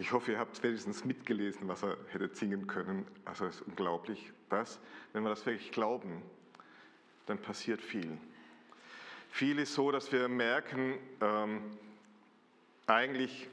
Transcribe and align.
Ich 0.00 0.12
hoffe, 0.12 0.30
ihr 0.30 0.38
habt 0.38 0.62
wenigstens 0.62 1.04
mitgelesen, 1.04 1.66
was 1.66 1.82
er 1.82 1.96
hätte 2.12 2.32
singen 2.32 2.68
können. 2.68 3.04
Also 3.24 3.46
es 3.46 3.56
ist 3.56 3.62
unglaublich, 3.62 4.32
dass, 4.48 4.78
wenn 5.12 5.24
wir 5.24 5.30
das 5.30 5.44
wirklich 5.44 5.72
glauben, 5.72 6.22
dann 7.26 7.38
passiert 7.38 7.80
viel. 7.80 8.16
Viel 9.28 9.58
ist 9.58 9.74
so, 9.74 9.90
dass 9.90 10.12
wir 10.12 10.28
merken, 10.28 10.94
ähm, 11.20 11.62
eigentlich 12.86 13.48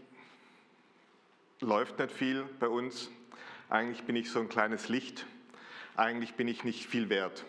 läuft 1.62 1.98
nicht 1.98 2.12
viel 2.12 2.44
bei 2.60 2.68
uns. 2.68 3.10
Eigentlich 3.70 4.04
bin 4.04 4.16
ich 4.16 4.30
so 4.30 4.40
ein 4.40 4.48
kleines 4.48 4.88
Licht. 4.88 5.26
Eigentlich 5.96 6.36
bin 6.36 6.48
ich 6.48 6.64
nicht 6.64 6.86
viel 6.86 7.10
wert. 7.10 7.44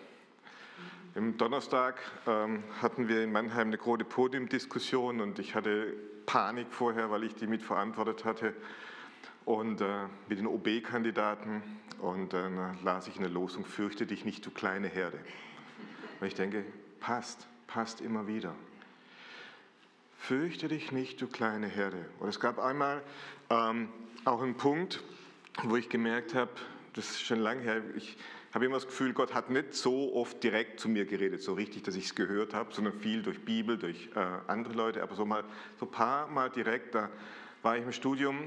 Im 1.15 1.37
Donnerstag 1.37 2.01
ähm, 2.27 2.65
hatten 2.81 3.09
wir 3.09 3.23
in 3.23 3.31
Mannheim 3.31 3.69
eine 3.69 3.77
große 3.77 4.05
Podiumdiskussion 4.05 5.21
und 5.21 5.39
ich 5.39 5.55
hatte 5.55 5.93
Panik 6.25 6.67
vorher, 6.71 7.11
weil 7.11 7.25
ich 7.25 7.35
die 7.35 7.47
mitverantwortet 7.47 8.25
hatte 8.25 8.55
und 9.47 9.81
äh, 9.81 10.07
mit 10.29 10.39
den 10.39 10.47
OB-Kandidaten 10.47 11.63
und 12.01 12.35
äh, 12.35 12.43
dann 12.43 12.77
las 12.85 13.09
ich 13.09 13.17
eine 13.17 13.29
Losung, 13.29 13.65
fürchte 13.65 14.05
dich 14.05 14.27
nicht, 14.27 14.45
du 14.45 14.51
kleine 14.51 14.89
Herde. 14.89 15.19
Und 16.21 16.27
ich 16.27 16.35
denke, 16.35 16.65
passt, 17.01 17.47
passt 17.67 18.01
immer 18.01 18.27
wieder. 18.27 18.55
Fürchte 20.19 20.69
dich 20.69 20.91
nicht, 20.91 21.23
du 21.23 21.29
kleine 21.29 21.69
Herde. 21.69 22.05
Und 22.19 22.29
es 22.29 22.41
gab 22.41 22.59
einmal 22.59 23.03
ähm, 23.49 23.89
auch 24.25 24.43
einen 24.43 24.57
Punkt, 24.57 25.03
wo 25.63 25.77
ich 25.77 25.89
gemerkt 25.89 26.35
habe, 26.35 26.51
das 26.95 27.11
ist 27.11 27.21
schon 27.21 27.39
lange 27.39 27.63
her, 27.63 27.83
ich 27.95 28.17
habe 28.53 28.65
immer 28.65 28.77
das 28.77 28.87
Gefühl, 28.87 29.13
Gott 29.13 29.33
hat 29.33 29.51
nicht 29.51 29.75
so 29.75 30.15
oft 30.15 30.43
direkt 30.43 30.81
zu 30.81 30.89
mir 30.89 31.05
geredet, 31.05 31.43
so 31.43 31.55
richtig, 31.55 31.85
dass 31.85 31.95
ich 31.95 32.07
es 32.07 32.15
gehört 32.15 32.53
habe, 32.53 32.75
sondern 32.75 32.95
viel 32.95 33.23
durch 33.23 33.45
Bibel, 33.45 33.79
durch 33.79 34.09
äh, 34.17 34.21
andere 34.49 34.75
Leute, 34.75 35.03
aber 35.03 35.15
so 35.15 35.25
mal 35.25 35.45
so 35.79 35.87
ein 35.87 35.93
paar 35.93 36.27
Mal 36.27 36.51
direkt, 36.51 36.95
da 36.97 37.11
war 37.63 37.77
ich 37.77 37.85
im 37.85 37.93
Studium, 37.93 38.39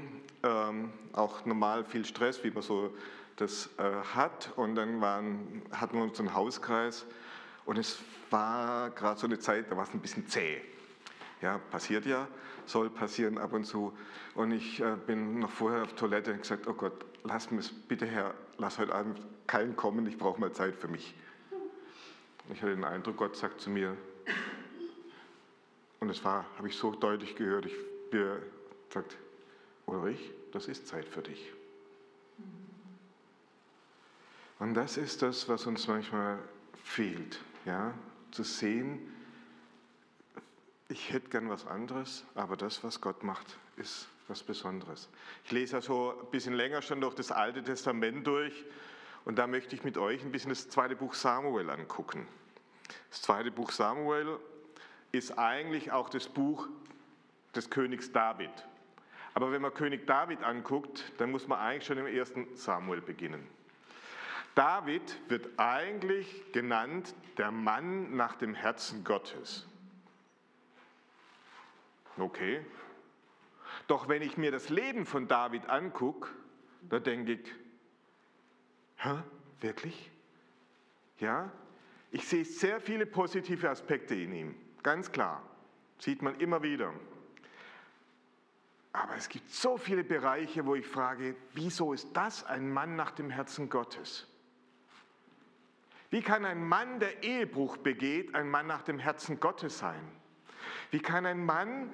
ähm, 0.42 0.92
auch 1.12 1.44
normal 1.44 1.84
viel 1.84 2.04
Stress, 2.04 2.42
wie 2.44 2.50
man 2.50 2.62
so 2.62 2.94
das 3.36 3.70
äh, 3.78 3.82
hat. 4.14 4.52
Und 4.56 4.74
dann 4.74 5.00
waren, 5.00 5.62
hatten 5.72 5.96
wir 5.96 6.04
unseren 6.04 6.34
Hauskreis 6.34 7.06
und 7.64 7.78
es 7.78 7.98
war 8.30 8.90
gerade 8.90 9.18
so 9.18 9.26
eine 9.26 9.38
Zeit, 9.38 9.70
da 9.70 9.76
war 9.76 9.84
es 9.84 9.92
ein 9.92 10.00
bisschen 10.00 10.28
zäh. 10.28 10.60
Ja, 11.42 11.58
passiert 11.70 12.04
ja, 12.04 12.28
soll 12.66 12.90
passieren 12.90 13.38
ab 13.38 13.52
und 13.52 13.64
zu. 13.64 13.96
Und 14.34 14.52
ich 14.52 14.80
äh, 14.80 14.96
bin 15.06 15.40
noch 15.40 15.50
vorher 15.50 15.82
auf 15.82 15.94
Toilette 15.94 16.32
und 16.32 16.42
gesagt, 16.42 16.66
oh 16.66 16.74
Gott, 16.74 17.04
lass 17.24 17.50
mich 17.50 17.72
bitte 17.88 18.06
her, 18.06 18.34
lass 18.58 18.78
heute 18.78 18.94
Abend 18.94 19.20
keinen 19.46 19.74
kommen, 19.74 20.06
ich 20.06 20.18
brauche 20.18 20.40
mal 20.40 20.52
Zeit 20.52 20.76
für 20.76 20.88
mich. 20.88 21.14
Ich 22.52 22.62
hatte 22.62 22.74
den 22.74 22.84
Eindruck, 22.84 23.16
Gott 23.16 23.36
sagt 23.36 23.60
zu 23.60 23.70
mir, 23.70 23.96
und 26.00 26.08
es 26.08 26.24
war, 26.24 26.46
habe 26.56 26.68
ich 26.68 26.76
so 26.76 26.94
deutlich 26.94 27.36
gehört, 27.36 27.66
ich, 27.66 27.74
wir 28.10 28.42
sagt, 28.92 29.16
Ulrich, 29.86 30.32
das 30.52 30.68
ist 30.68 30.86
Zeit 30.86 31.08
für 31.08 31.22
dich. 31.22 31.52
Und 34.58 34.74
das 34.74 34.96
ist 34.96 35.22
das, 35.22 35.48
was 35.48 35.66
uns 35.66 35.88
manchmal 35.88 36.38
fehlt, 36.84 37.40
ja, 37.64 37.94
zu 38.30 38.42
sehen, 38.42 39.00
ich 40.90 41.12
hätte 41.12 41.28
gern 41.28 41.48
was 41.48 41.66
anderes, 41.66 42.24
aber 42.34 42.56
das, 42.56 42.82
was 42.82 43.00
Gott 43.00 43.22
macht, 43.22 43.58
ist 43.76 44.08
was 44.26 44.42
Besonderes. 44.42 45.08
Ich 45.44 45.52
lese 45.52 45.76
ja 45.76 45.82
so 45.82 46.14
ein 46.20 46.30
bisschen 46.30 46.54
länger 46.54 46.82
schon 46.82 47.00
durch 47.00 47.14
das 47.14 47.30
Alte 47.30 47.62
Testament 47.62 48.26
durch 48.26 48.64
und 49.24 49.38
da 49.38 49.46
möchte 49.46 49.74
ich 49.76 49.84
mit 49.84 49.96
euch 49.96 50.22
ein 50.22 50.32
bisschen 50.32 50.50
das 50.50 50.68
zweite 50.68 50.96
Buch 50.96 51.14
Samuel 51.14 51.70
angucken. 51.70 52.26
Das 53.08 53.22
zweite 53.22 53.50
Buch 53.50 53.70
Samuel 53.70 54.38
ist 55.12 55.38
eigentlich 55.38 55.92
auch 55.92 56.08
das 56.08 56.28
Buch 56.28 56.68
des 57.54 57.70
Königs 57.70 58.10
David. 58.10 58.50
Aber 59.34 59.52
wenn 59.52 59.62
man 59.62 59.72
König 59.72 60.06
David 60.06 60.42
anguckt, 60.42 61.12
dann 61.18 61.30
muss 61.30 61.46
man 61.46 61.58
eigentlich 61.58 61.86
schon 61.86 61.98
im 61.98 62.06
ersten 62.06 62.54
Samuel 62.56 63.00
beginnen. 63.00 63.46
David 64.54 65.18
wird 65.28 65.48
eigentlich 65.58 66.52
genannt 66.52 67.14
der 67.38 67.50
Mann 67.50 68.16
nach 68.16 68.34
dem 68.36 68.54
Herzen 68.54 69.04
Gottes. 69.04 69.66
Okay. 72.18 72.64
Doch 73.86 74.08
wenn 74.08 74.22
ich 74.22 74.36
mir 74.36 74.50
das 74.50 74.68
Leben 74.68 75.06
von 75.06 75.28
David 75.28 75.68
angucke, 75.68 76.28
da 76.82 76.98
denke 76.98 77.32
ich, 77.32 77.54
hä, 78.96 79.14
wirklich? 79.60 80.10
Ja, 81.18 81.50
ich 82.10 82.26
sehe 82.26 82.44
sehr 82.44 82.80
viele 82.80 83.06
positive 83.06 83.68
Aspekte 83.70 84.14
in 84.14 84.32
ihm, 84.32 84.54
ganz 84.82 85.12
klar. 85.12 85.42
Sieht 85.98 86.22
man 86.22 86.38
immer 86.40 86.62
wieder. 86.62 86.92
Aber 88.92 89.16
es 89.16 89.28
gibt 89.28 89.50
so 89.50 89.76
viele 89.76 90.02
Bereiche, 90.02 90.66
wo 90.66 90.74
ich 90.74 90.86
frage, 90.86 91.36
wieso 91.54 91.92
ist 91.92 92.08
das 92.14 92.44
ein 92.44 92.72
Mann 92.72 92.96
nach 92.96 93.12
dem 93.12 93.30
Herzen 93.30 93.70
Gottes? 93.70 94.26
Wie 96.10 96.22
kann 96.22 96.44
ein 96.44 96.66
Mann, 96.66 96.98
der 96.98 97.22
Ehebruch 97.22 97.76
begeht, 97.76 98.34
ein 98.34 98.50
Mann 98.50 98.66
nach 98.66 98.82
dem 98.82 98.98
Herzen 98.98 99.38
Gottes 99.38 99.78
sein? 99.78 100.00
Wie 100.90 100.98
kann 100.98 101.24
ein 101.24 101.44
Mann, 101.44 101.92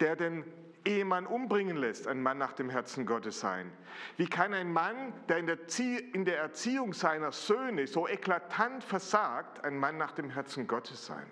der 0.00 0.16
den 0.16 0.44
Ehemann 0.86 1.26
umbringen 1.26 1.76
lässt, 1.76 2.08
ein 2.08 2.22
Mann 2.22 2.38
nach 2.38 2.54
dem 2.54 2.70
Herzen 2.70 3.04
Gottes 3.04 3.40
sein? 3.40 3.70
Wie 4.16 4.26
kann 4.26 4.54
ein 4.54 4.72
Mann, 4.72 5.12
der 5.28 5.38
in 5.38 6.24
der, 6.24 6.38
Erziehung 6.38 6.94
seiner 6.94 7.30
Söhne 7.30 7.86
so 7.86 8.08
eklatant 8.08 8.82
versagt, 8.82 9.62
ein 9.64 9.76
Mann 9.76 9.98
nach 9.98 10.12
dem 10.12 10.30
Herzen 10.30 10.66
Gottes 10.66 11.04
sein? 11.04 11.26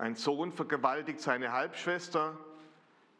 Ein 0.00 0.14
Sohn 0.14 0.50
vergewaltigt 0.50 1.20
seine 1.20 1.52
Halbschwester, 1.52 2.34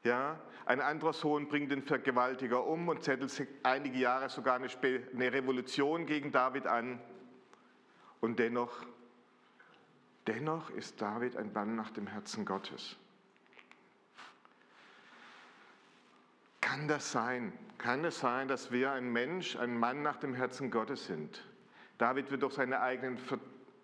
ja, 0.03 0.41
ein 0.65 0.81
anderer 0.81 1.13
Sohn 1.13 1.47
bringt 1.47 1.71
den 1.71 1.83
Vergewaltiger 1.83 2.67
um 2.67 2.89
und 2.89 3.05
zettelt 3.05 3.47
einige 3.63 3.99
Jahre 3.99 4.31
sogar 4.31 4.55
eine, 4.55 5.33
Revolution 5.33 6.07
gegen 6.07 6.33
David 6.33 6.67
an. 6.67 6.99
Und 8.23 8.39
dennoch, 8.39 8.87
dennoch 10.27 10.71
ist 10.71 11.03
David 11.03 11.37
ein 11.37 11.53
Mann 11.53 11.77
nach 11.77 11.91
dem 11.91 12.07
Herzen 12.07 12.47
Gottes. 12.47 12.97
Kann 16.63 16.89
das 16.89 17.13
sein? 17.13 17.53
Kann 17.77 18.07
es 18.07 18.21
sein, 18.21 18.49
dass 18.49 18.73
wir 18.73 18.93
ein 18.93 19.13
Mensch, 19.13 19.55
ein 19.57 19.79
Mann 19.79 20.01
nach 20.01 20.17
dem 20.17 20.33
Herzen 20.33 20.71
Gottes 20.71 21.05
sind? 21.05 21.45
David 21.99 22.31
wird 22.31 22.43
durch 22.43 22.55
seine 22.55 22.81
eigenen 22.81 23.19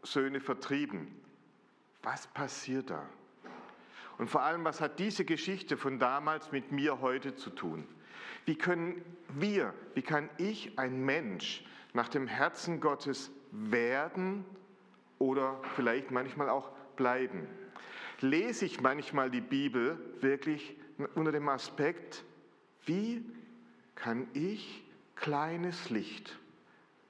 Söhne 0.02 0.40
vertrieben. 0.40 1.25
Was 2.06 2.28
passiert 2.28 2.90
da? 2.90 3.04
Und 4.16 4.30
vor 4.30 4.42
allem, 4.42 4.64
was 4.64 4.80
hat 4.80 5.00
diese 5.00 5.24
Geschichte 5.24 5.76
von 5.76 5.98
damals 5.98 6.52
mit 6.52 6.70
mir 6.70 7.00
heute 7.00 7.34
zu 7.34 7.50
tun? 7.50 7.84
Wie 8.44 8.54
können 8.54 9.04
wir, 9.30 9.74
wie 9.94 10.02
kann 10.02 10.30
ich 10.38 10.78
ein 10.78 11.04
Mensch 11.04 11.64
nach 11.94 12.08
dem 12.08 12.28
Herzen 12.28 12.80
Gottes 12.80 13.32
werden 13.50 14.44
oder 15.18 15.60
vielleicht 15.74 16.12
manchmal 16.12 16.48
auch 16.48 16.70
bleiben? 16.94 17.48
Lese 18.20 18.66
ich 18.66 18.80
manchmal 18.80 19.28
die 19.28 19.40
Bibel 19.40 19.98
wirklich 20.20 20.76
unter 21.16 21.32
dem 21.32 21.48
Aspekt, 21.48 22.24
wie 22.84 23.28
kann 23.96 24.28
ich, 24.32 24.84
kleines 25.16 25.90
Licht, 25.90 26.38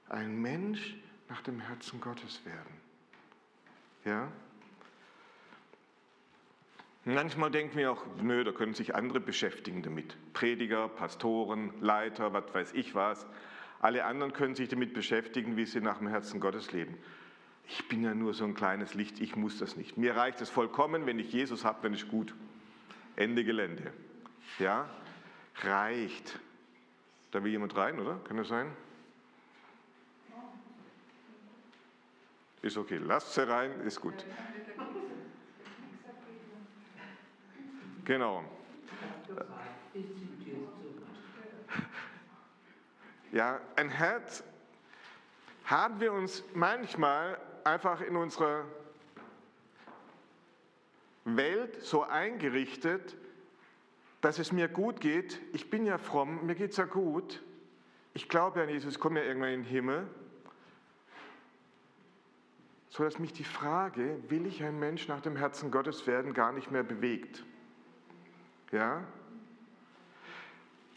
ein 0.09 0.41
Mensch 0.41 0.95
nach 1.29 1.43
dem 1.43 1.59
Herzen 1.59 2.01
Gottes 2.01 2.43
werden? 2.45 2.81
Ja? 4.03 4.31
Manchmal 7.07 7.49
denken 7.51 7.77
wir 7.77 7.93
auch, 7.93 8.03
nö, 8.21 8.43
da 8.43 8.51
können 8.51 8.73
sich 8.73 8.93
andere 8.93 9.21
beschäftigen 9.21 9.81
damit. 9.81 10.17
Prediger, 10.33 10.89
Pastoren, 10.89 11.71
Leiter, 11.79 12.33
was 12.33 12.53
weiß 12.53 12.73
ich 12.73 12.95
was. 12.95 13.25
Alle 13.79 14.03
anderen 14.03 14.33
können 14.33 14.55
sich 14.55 14.67
damit 14.67 14.93
beschäftigen, 14.93 15.55
wie 15.55 15.63
sie 15.63 15.79
nach 15.79 15.99
dem 15.99 16.09
Herzen 16.09 16.41
Gottes 16.41 16.73
leben. 16.73 16.97
Ich 17.69 17.87
bin 17.87 18.03
ja 18.03 18.13
nur 18.13 18.33
so 18.33 18.43
ein 18.43 18.55
kleines 18.55 18.93
Licht, 18.93 19.21
ich 19.21 19.37
muss 19.37 19.57
das 19.57 19.77
nicht. 19.77 19.97
Mir 19.97 20.17
reicht 20.17 20.41
es 20.41 20.49
vollkommen, 20.49 21.05
wenn 21.05 21.17
ich 21.17 21.31
Jesus 21.31 21.63
habe, 21.63 21.79
dann 21.81 21.93
ist 21.93 22.09
gut. 22.09 22.35
Ende 23.15 23.45
Gelände. 23.45 23.93
Ja, 24.59 24.89
reicht. 25.61 26.37
Da 27.31 27.41
will 27.41 27.51
jemand 27.51 27.73
rein, 27.77 28.01
oder? 28.01 28.19
Kann 28.25 28.35
das 28.35 28.49
sein? 28.49 28.67
Ist 32.61 32.75
okay, 32.75 32.97
lasst 32.97 33.33
sie 33.33 33.47
rein, 33.47 33.71
ist 33.85 34.01
gut. 34.01 34.25
Genau. 38.07 38.41
Ja, 43.33 43.59
ein 43.75 43.89
Herz 43.89 44.45
haben 45.65 45.99
wir 45.99 46.13
uns 46.13 46.41
manchmal 46.53 47.37
einfach 47.65 47.99
in 47.99 48.15
unserer 48.15 48.63
Welt 51.25 51.83
so 51.83 52.03
eingerichtet, 52.03 53.17
dass 54.21 54.39
es 54.39 54.53
mir 54.53 54.69
gut 54.69 55.01
geht. 55.01 55.41
Ich 55.51 55.69
bin 55.69 55.85
ja 55.85 55.97
fromm, 55.97 56.45
mir 56.45 56.55
geht 56.55 56.71
es 56.71 56.77
ja 56.77 56.85
gut. 56.85 57.43
Ich 58.13 58.29
glaube 58.29 58.61
an 58.61 58.69
Jesus, 58.69 58.99
komme 58.99 59.19
ja 59.19 59.25
irgendwann 59.25 59.51
in 59.51 59.63
den 59.63 59.69
Himmel. 59.69 60.07
So 62.87 63.03
dass 63.03 63.19
mich 63.19 63.33
die 63.33 63.43
Frage, 63.43 64.17
will 64.29 64.45
ich 64.45 64.63
ein 64.63 64.79
Mensch 64.79 65.09
nach 65.09 65.19
dem 65.19 65.35
Herzen 65.35 65.71
Gottes 65.71 66.07
werden, 66.07 66.33
gar 66.33 66.53
nicht 66.53 66.71
mehr 66.71 66.83
bewegt. 66.83 67.43
Ja? 68.71 69.03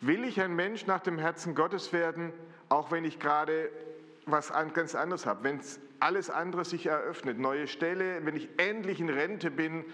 Will 0.01 0.25
ich 0.25 0.41
ein 0.41 0.55
Mensch 0.55 0.87
nach 0.87 1.01
dem 1.01 1.19
Herzen 1.19 1.55
Gottes 1.55 1.93
werden, 1.93 2.33
auch 2.69 2.91
wenn 2.91 3.05
ich 3.05 3.19
gerade 3.19 3.71
was 4.27 4.53
ganz 4.73 4.95
anderes 4.95 5.27
habe, 5.27 5.45
wenn 5.45 5.61
alles 5.99 6.31
andere 6.31 6.65
sich 6.65 6.87
eröffnet, 6.87 7.39
neue 7.39 7.67
Stelle, 7.67 8.25
wenn 8.25 8.37
ich 8.37 8.49
endlich 8.57 9.01
in 9.01 9.11
Rente 9.11 9.51
bin, 9.51 9.85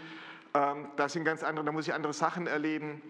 ähm, 0.54 0.88
das 0.96 1.12
sind 1.12 1.24
ganz 1.24 1.42
andere, 1.42 1.64
da 1.64 1.72
muss 1.72 1.88
ich 1.88 1.94
andere 1.94 2.12
Sachen 2.12 2.46
erleben. 2.46 3.02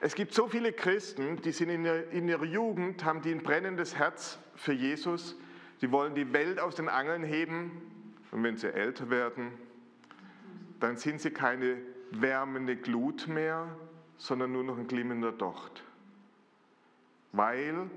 Es 0.00 0.14
gibt 0.14 0.32
so 0.32 0.46
viele 0.46 0.72
Christen, 0.72 1.42
die 1.42 1.52
sind 1.52 1.70
in, 1.70 2.28
ihrer 2.28 2.44
Jugend, 2.44 3.04
haben 3.04 3.20
die 3.20 3.32
ein 3.32 3.42
brennendes 3.42 3.96
Herz 3.96 4.38
für 4.54 4.72
Jesus, 4.72 5.36
sie 5.80 5.90
wollen 5.90 6.14
die 6.14 6.32
Welt 6.32 6.60
aus 6.60 6.76
den 6.76 6.88
Angeln 6.88 7.24
heben 7.24 8.14
und 8.30 8.42
wenn 8.42 8.56
sie 8.56 8.72
älter 8.72 9.10
werden, 9.10 9.52
dann 10.80 10.96
sind 10.96 11.20
sie 11.20 11.30
keine 11.30 11.78
wärmende 12.10 12.76
Glut 12.76 13.28
mehr, 13.28 13.68
sondern 14.16 14.52
nur 14.52 14.64
noch 14.64 14.78
ein 14.78 14.86
glimmender 14.86 15.32
Docht. 15.32 15.82
Weil 17.32 17.90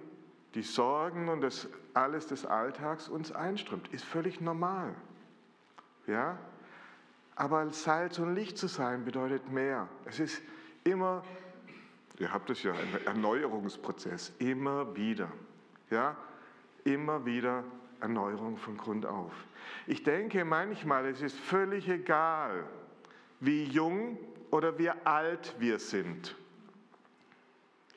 die 0.54 0.62
Sorgen 0.62 1.30
und 1.30 1.42
das 1.42 1.68
alles 1.94 2.28
des 2.28 2.46
Alltags 2.46 3.08
uns 3.08 3.32
einströmt. 3.32 3.88
Ist 3.90 4.06
völlig 4.06 4.42
normal. 4.42 4.94
Ja? 6.08 6.38
Aber 7.36 7.70
Salz 7.70 8.20
und 8.20 8.36
Licht 8.36 8.58
zu 8.58 8.68
sein 8.68 9.06
bedeutet 9.06 9.50
mehr. 9.52 9.88
Es 10.06 10.20
ist 10.20 10.42
immer, 10.84 11.24
ihr 12.20 12.32
habt 12.34 12.50
es 12.50 12.64
ja, 12.64 12.74
ein 12.74 13.06
Erneuerungsprozess, 13.06 14.34
immer 14.40 14.96
wieder. 14.96 15.32
Ja? 15.90 16.16
Immer 16.84 17.26
wieder 17.26 17.64
Erneuerung 18.00 18.58
von 18.58 18.78
Grund 18.78 19.06
auf. 19.06 19.34
Ich 19.88 20.04
denke 20.04 20.44
manchmal, 20.44 21.06
es 21.06 21.22
ist 21.22 21.38
völlig 21.38 21.88
egal, 21.88 22.66
wie 23.42 23.66
jung 23.66 24.18
oder 24.52 24.78
wie 24.78 24.90
alt 24.90 25.56
wir 25.60 25.80
sind. 25.80 26.36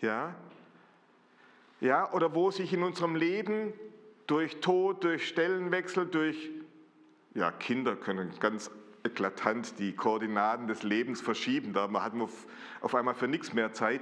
Ja? 0.00 0.34
Ja, 1.80 2.12
oder 2.12 2.34
wo 2.34 2.50
sich 2.50 2.72
in 2.72 2.82
unserem 2.82 3.14
Leben 3.14 3.72
durch 4.26 4.60
Tod, 4.60 5.04
durch 5.04 5.28
Stellenwechsel, 5.28 6.06
durch 6.06 6.50
ja, 7.34 7.50
Kinder 7.50 7.94
können 7.94 8.32
ganz 8.40 8.70
eklatant 9.04 9.78
die 9.78 9.94
Koordinaten 9.94 10.66
des 10.66 10.82
Lebens 10.82 11.20
verschieben. 11.20 11.74
Da 11.74 11.90
hat 12.00 12.14
man 12.14 12.28
auf 12.80 12.94
einmal 12.94 13.14
für 13.14 13.28
nichts 13.28 13.52
mehr 13.52 13.74
Zeit. 13.74 14.00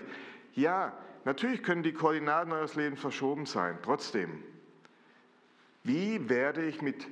Ja, 0.55 0.97
natürlich 1.25 1.63
können 1.65 1.83
die 1.83 1.93
Koordinaten 1.93 2.53
eures 2.53 2.77
Lebens 2.77 3.01
verschoben 3.01 3.47
sein. 3.47 3.79
Trotzdem, 3.83 4.45
wie 5.83 6.29
werde 6.29 6.65
ich 6.65 6.83
mit 6.83 7.09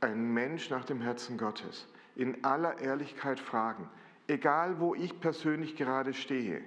einem 0.00 0.34
Mensch 0.34 0.68
nach 0.68 0.84
dem 0.84 1.00
Herzen 1.00 1.38
Gottes 1.38 1.86
in 2.16 2.44
aller 2.44 2.78
Ehrlichkeit 2.78 3.40
fragen, 3.40 3.88
egal 4.26 4.80
wo 4.80 4.94
ich 4.94 5.20
persönlich 5.20 5.76
gerade 5.76 6.14
stehe, 6.14 6.62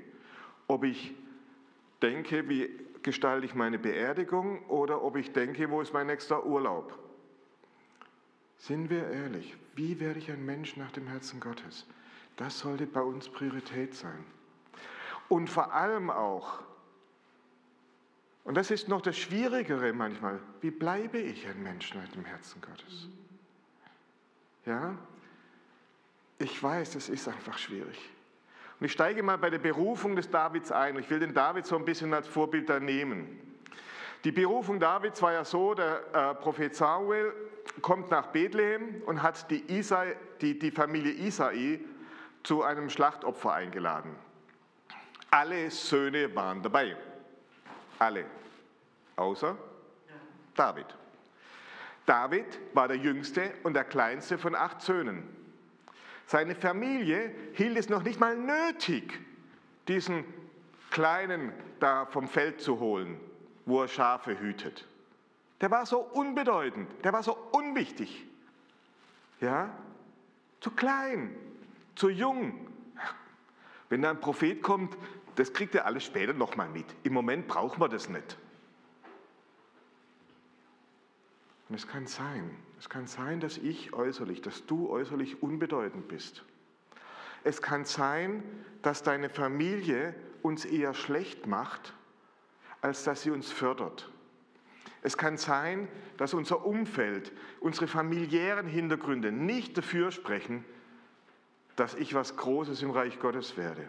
ob 0.68 0.84
ich 0.84 1.16
denke, 2.02 2.50
wie 2.50 2.70
gestalte 3.04 3.46
ich 3.46 3.54
meine 3.54 3.78
Beerdigung 3.78 4.66
oder 4.66 5.04
ob 5.04 5.16
ich 5.16 5.32
denke, 5.32 5.70
wo 5.70 5.82
ist 5.82 5.94
mein 5.94 6.08
nächster 6.08 6.46
Urlaub. 6.46 6.98
Sind 8.58 8.90
wir 8.90 9.08
ehrlich, 9.10 9.56
wie 9.76 10.00
werde 10.00 10.20
ich 10.20 10.32
ein 10.32 10.44
Mensch 10.44 10.76
nach 10.76 10.92
dem 10.92 11.08
Herzen 11.08 11.40
Gottes? 11.40 11.86
Das 12.36 12.60
sollte 12.60 12.88
bei 12.88 13.02
uns 13.02 13.30
Priorität 13.30 13.94
sein. 13.94 14.26
Und 15.30 15.50
vor 15.50 15.74
allem 15.74 16.10
auch, 16.10 16.64
und 18.44 18.56
das 18.56 18.72
ist 18.72 18.88
noch 18.88 19.02
das 19.02 19.18
Schwierigere 19.18 19.94
manchmal, 19.94 20.40
wie 20.62 20.72
bleibe 20.72 21.20
ich 21.20 21.48
ein 21.48 21.62
Mensch 21.62 21.94
nach 21.94 22.08
dem 22.10 22.26
Herzen 22.26 22.62
Gottes? 22.62 23.08
Ja, 24.66 24.98
ich 26.38 26.62
weiß, 26.62 26.92
das 26.92 27.10
ist 27.10 27.28
einfach 27.28 27.58
schwierig. 27.58 27.98
Und 28.80 28.86
ich 28.86 28.92
steige 28.92 29.24
mal 29.24 29.38
bei 29.38 29.50
der 29.50 29.60
Berufung 29.60 30.16
des 30.16 30.30
Davids 30.30 30.72
ein. 30.72 30.98
Ich 31.00 31.10
will 31.10 31.20
den 31.20 31.34
David 31.34 31.66
so 31.66 31.78
ein 31.78 31.86
bisschen 31.86 32.14
als 32.14 32.28
Vorbild 32.28 32.70
da 32.70 32.80
nehmen. 32.80 33.40
Die 34.26 34.32
Berufung 34.32 34.80
Davids 34.80 35.22
war 35.22 35.34
ja 35.34 35.46
so, 35.46 35.74
der 35.74 36.02
äh, 36.14 36.36
Prophet 36.36 36.76
Samuel 36.76 37.32
kommt 37.82 38.12
nach 38.12 38.28
Bethlehem 38.28 39.02
und 39.06 39.22
hat 39.22 39.50
die, 39.50 39.64
Isai, 39.72 40.16
die, 40.42 40.58
die 40.58 40.72
Familie 40.72 41.14
Isai 41.14 41.80
zu 42.44 42.64
einem 42.64 42.90
Schlachtopfer 42.90 43.54
eingeladen. 43.54 44.16
Alle 45.30 45.70
Söhne 45.70 46.36
waren 46.36 46.62
dabei. 46.62 46.98
Alle. 48.00 48.26
Außer 49.16 49.56
David. 50.56 50.88
David 52.06 52.60
war 52.74 52.88
der 52.88 52.98
jüngste 52.98 53.54
und 53.64 53.74
der 53.74 53.84
kleinste 53.84 54.38
von 54.38 54.56
acht 54.56 54.82
Söhnen. 54.82 55.45
Seine 56.28 56.56
Familie 56.56 57.34
hielt 57.54 57.78
es 57.78 57.90
noch 57.90 58.04
nicht 58.04 58.20
mal 58.20 58.36
nötig, 58.36 59.20
diesen 59.88 60.26
Kleinen 60.90 61.52
da 61.80 62.06
vom 62.06 62.28
Feld 62.28 62.62
zu 62.62 62.80
holen, 62.80 63.20
wo 63.66 63.82
er 63.82 63.88
Schafe 63.88 64.40
hütet. 64.40 64.88
Der 65.62 65.72
war 65.72 65.86
so 65.86 66.00
unbedeutend, 66.00 66.90
der 67.04 67.14
war 67.14 67.22
so 67.22 67.38
unwichtig. 67.52 68.26
Ja? 69.40 69.70
Zu 70.60 70.72
klein, 70.72 71.36
zu 71.96 72.10
jung. 72.10 72.68
Wenn 73.90 74.02
da 74.02 74.10
ein 74.10 74.20
Prophet 74.20 74.62
kommt, 74.62 74.98
das 75.36 75.54
kriegt 75.54 75.76
er 75.76 75.86
alles 75.86 76.06
später 76.06 76.34
nochmal 76.34 76.70
mit. 76.70 76.86
Im 77.04 77.14
Moment 77.14 77.48
brauchen 77.48 77.80
wir 77.80 77.90
das 77.90 78.10
nicht. 78.10 78.38
Und 81.70 81.76
es 81.76 81.88
kann 81.88 82.08
sein, 82.08 82.58
es 82.80 82.90
kann 82.90 83.08
sein, 83.08 83.40
dass 83.40 83.58
ich 83.58 83.94
äußerlich, 83.94 84.42
dass 84.42 84.66
du 84.66 84.90
äußerlich 84.90 85.42
unbedeutend 85.42 86.08
bist. 86.08 86.44
Es 87.44 87.62
kann 87.62 87.86
sein, 87.86 88.44
dass 88.82 89.04
deine 89.04 89.30
Familie 89.30 90.16
uns 90.42 90.66
eher 90.66 90.94
schlecht 90.94 91.48
macht, 91.48 91.94
als 92.82 93.04
dass 93.04 93.22
sie 93.22 93.32
uns 93.32 93.52
fördert. 93.52 94.10
Es 95.02 95.18
kann 95.18 95.38
sein, 95.38 95.88
dass 96.18 96.34
unser 96.34 96.66
Umfeld, 96.66 97.32
unsere 97.60 97.88
familiären 97.88 98.68
Hintergründe 98.68 99.32
nicht 99.32 99.78
dafür 99.78 100.12
sprechen, 100.12 100.66
dass 101.76 101.94
ich 101.94 102.14
was 102.14 102.38
Großes 102.38 102.82
im 102.82 102.92
Reich 102.92 103.20
Gottes 103.20 103.58
werde. 103.58 103.88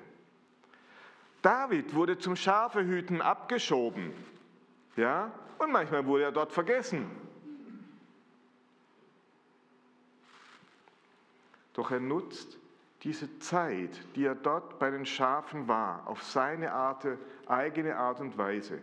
David 1.40 1.94
wurde 1.94 2.18
zum 2.18 2.36
Schafehüten 2.36 3.22
abgeschoben, 3.22 4.12
ja, 4.96 5.32
und 5.58 5.72
manchmal 5.72 6.04
wurde 6.06 6.24
er 6.24 6.32
dort 6.32 6.52
vergessen. 6.52 7.10
Doch 11.76 11.90
er 11.90 12.00
nutzt 12.00 12.58
diese 13.02 13.38
Zeit, 13.38 14.00
die 14.16 14.24
er 14.24 14.34
dort 14.34 14.78
bei 14.78 14.90
den 14.90 15.04
Schafen 15.04 15.68
war, 15.68 16.06
auf 16.06 16.22
seine 16.22 16.72
Art, 16.72 17.06
eigene 17.46 17.96
Art 17.96 18.20
und 18.20 18.38
Weise. 18.38 18.80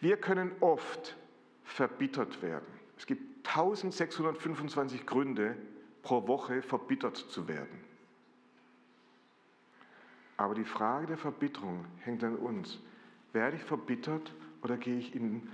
Wir 0.00 0.16
können 0.16 0.50
oft 0.58 1.16
verbittert 1.62 2.42
werden. 2.42 2.66
Es 2.98 3.06
gibt 3.06 3.46
1625 3.46 5.06
Gründe 5.06 5.56
pro 6.02 6.26
Woche 6.26 6.62
verbittert 6.62 7.16
zu 7.16 7.46
werden. 7.46 7.80
Aber 10.36 10.54
die 10.56 10.64
Frage 10.64 11.06
der 11.06 11.18
Verbitterung 11.18 11.84
hängt 12.00 12.24
an 12.24 12.34
uns. 12.34 12.80
Werde 13.32 13.56
ich 13.56 13.62
verbittert 13.62 14.34
oder 14.62 14.76
gehe 14.76 14.98
ich 14.98 15.14
in 15.14 15.48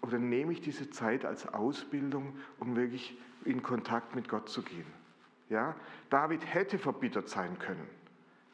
oder 0.00 0.18
nehme 0.18 0.52
ich 0.52 0.60
diese 0.60 0.90
Zeit 0.90 1.24
als 1.24 1.46
Ausbildung, 1.52 2.36
um 2.58 2.74
wirklich 2.74 3.16
in 3.44 3.62
Kontakt 3.62 4.14
mit 4.16 4.28
Gott 4.28 4.48
zu 4.48 4.62
gehen? 4.62 4.97
Ja? 5.48 5.74
David 6.10 6.44
hätte 6.46 6.78
verbittert 6.78 7.28
sein 7.28 7.58
können, 7.58 7.88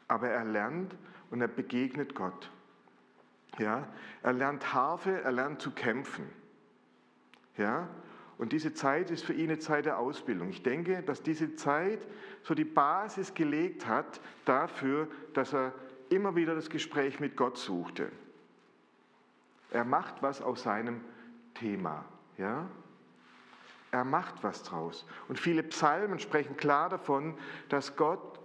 aber 0.07 0.29
er 0.29 0.45
lernt 0.45 0.95
und 1.29 1.41
er 1.41 1.47
begegnet 1.47 2.15
Gott. 2.15 2.51
Ja? 3.57 3.87
Er 4.23 4.33
lernt 4.33 4.73
Harfe, 4.73 5.21
er 5.21 5.31
lernt 5.31 5.61
zu 5.61 5.71
kämpfen. 5.71 6.25
Ja? 7.57 7.87
Und 8.37 8.51
diese 8.51 8.73
Zeit 8.73 9.11
ist 9.11 9.23
für 9.23 9.33
ihn 9.33 9.49
eine 9.49 9.59
Zeit 9.59 9.85
der 9.85 9.97
Ausbildung. 9.97 10.49
Ich 10.49 10.61
denke, 10.63 11.01
dass 11.03 11.23
diese 11.23 11.55
Zeit 11.55 12.05
so 12.43 12.53
die 12.53 12.65
Basis 12.65 13.33
gelegt 13.33 13.87
hat 13.87 14.19
dafür, 14.43 15.07
dass 15.33 15.53
er 15.53 15.73
immer 16.09 16.35
wieder 16.35 16.53
das 16.53 16.69
Gespräch 16.69 17.19
mit 17.19 17.37
Gott 17.37 17.57
suchte. 17.57 18.11
Er 19.71 19.85
macht 19.85 20.21
was 20.21 20.41
aus 20.41 20.63
seinem 20.63 21.01
Thema. 21.53 22.05
Ja? 22.37 22.67
Er 23.95 24.03
macht 24.03 24.43
was 24.43 24.61
draus. 24.61 25.05
Und 25.29 25.39
viele 25.39 25.63
Psalmen 25.63 26.19
sprechen 26.19 26.57
klar 26.57 26.89
davon, 26.89 27.33
dass 27.69 27.95
Gott 27.95 28.41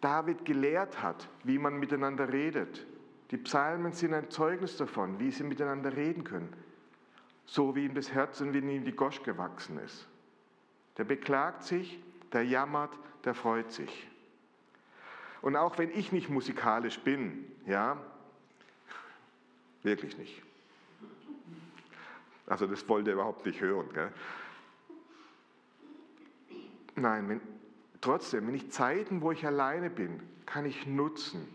David 0.00 0.44
gelehrt 0.44 1.00
hat, 1.00 1.28
wie 1.44 1.58
man 1.58 1.78
miteinander 1.78 2.32
redet. 2.32 2.84
Die 3.30 3.36
Psalmen 3.36 3.92
sind 3.92 4.14
ein 4.14 4.30
Zeugnis 4.32 4.76
davon, 4.76 5.20
wie 5.20 5.30
sie 5.30 5.44
miteinander 5.44 5.94
reden 5.94 6.24
können. 6.24 6.52
So 7.46 7.76
wie 7.76 7.84
ihm 7.84 7.94
das 7.94 8.10
Herz 8.10 8.40
und 8.40 8.52
wie 8.52 8.58
ihm 8.58 8.84
die 8.84 8.96
Gosch 8.96 9.22
gewachsen 9.22 9.78
ist. 9.78 10.08
Der 10.96 11.04
beklagt 11.04 11.62
sich, 11.62 12.02
der 12.32 12.44
jammert, 12.44 12.98
der 13.24 13.34
freut 13.34 13.70
sich. 13.70 14.10
Und 15.40 15.54
auch 15.54 15.78
wenn 15.78 15.96
ich 15.96 16.10
nicht 16.10 16.30
musikalisch 16.30 16.98
bin, 16.98 17.44
ja, 17.64 17.96
wirklich 19.84 20.18
nicht. 20.18 20.42
Also 22.48 22.66
das 22.66 22.88
wollte 22.88 23.10
er 23.10 23.14
überhaupt 23.14 23.46
nicht 23.46 23.60
hören. 23.60 23.88
Gell? 23.94 24.10
Nein, 27.00 27.28
wenn 27.28 27.40
trotzdem, 28.00 28.46
wenn 28.46 28.54
ich 28.54 28.70
Zeiten, 28.70 29.22
wo 29.22 29.32
ich 29.32 29.46
alleine 29.46 29.90
bin, 29.90 30.20
kann 30.46 30.64
ich 30.64 30.86
nutzen 30.86 31.46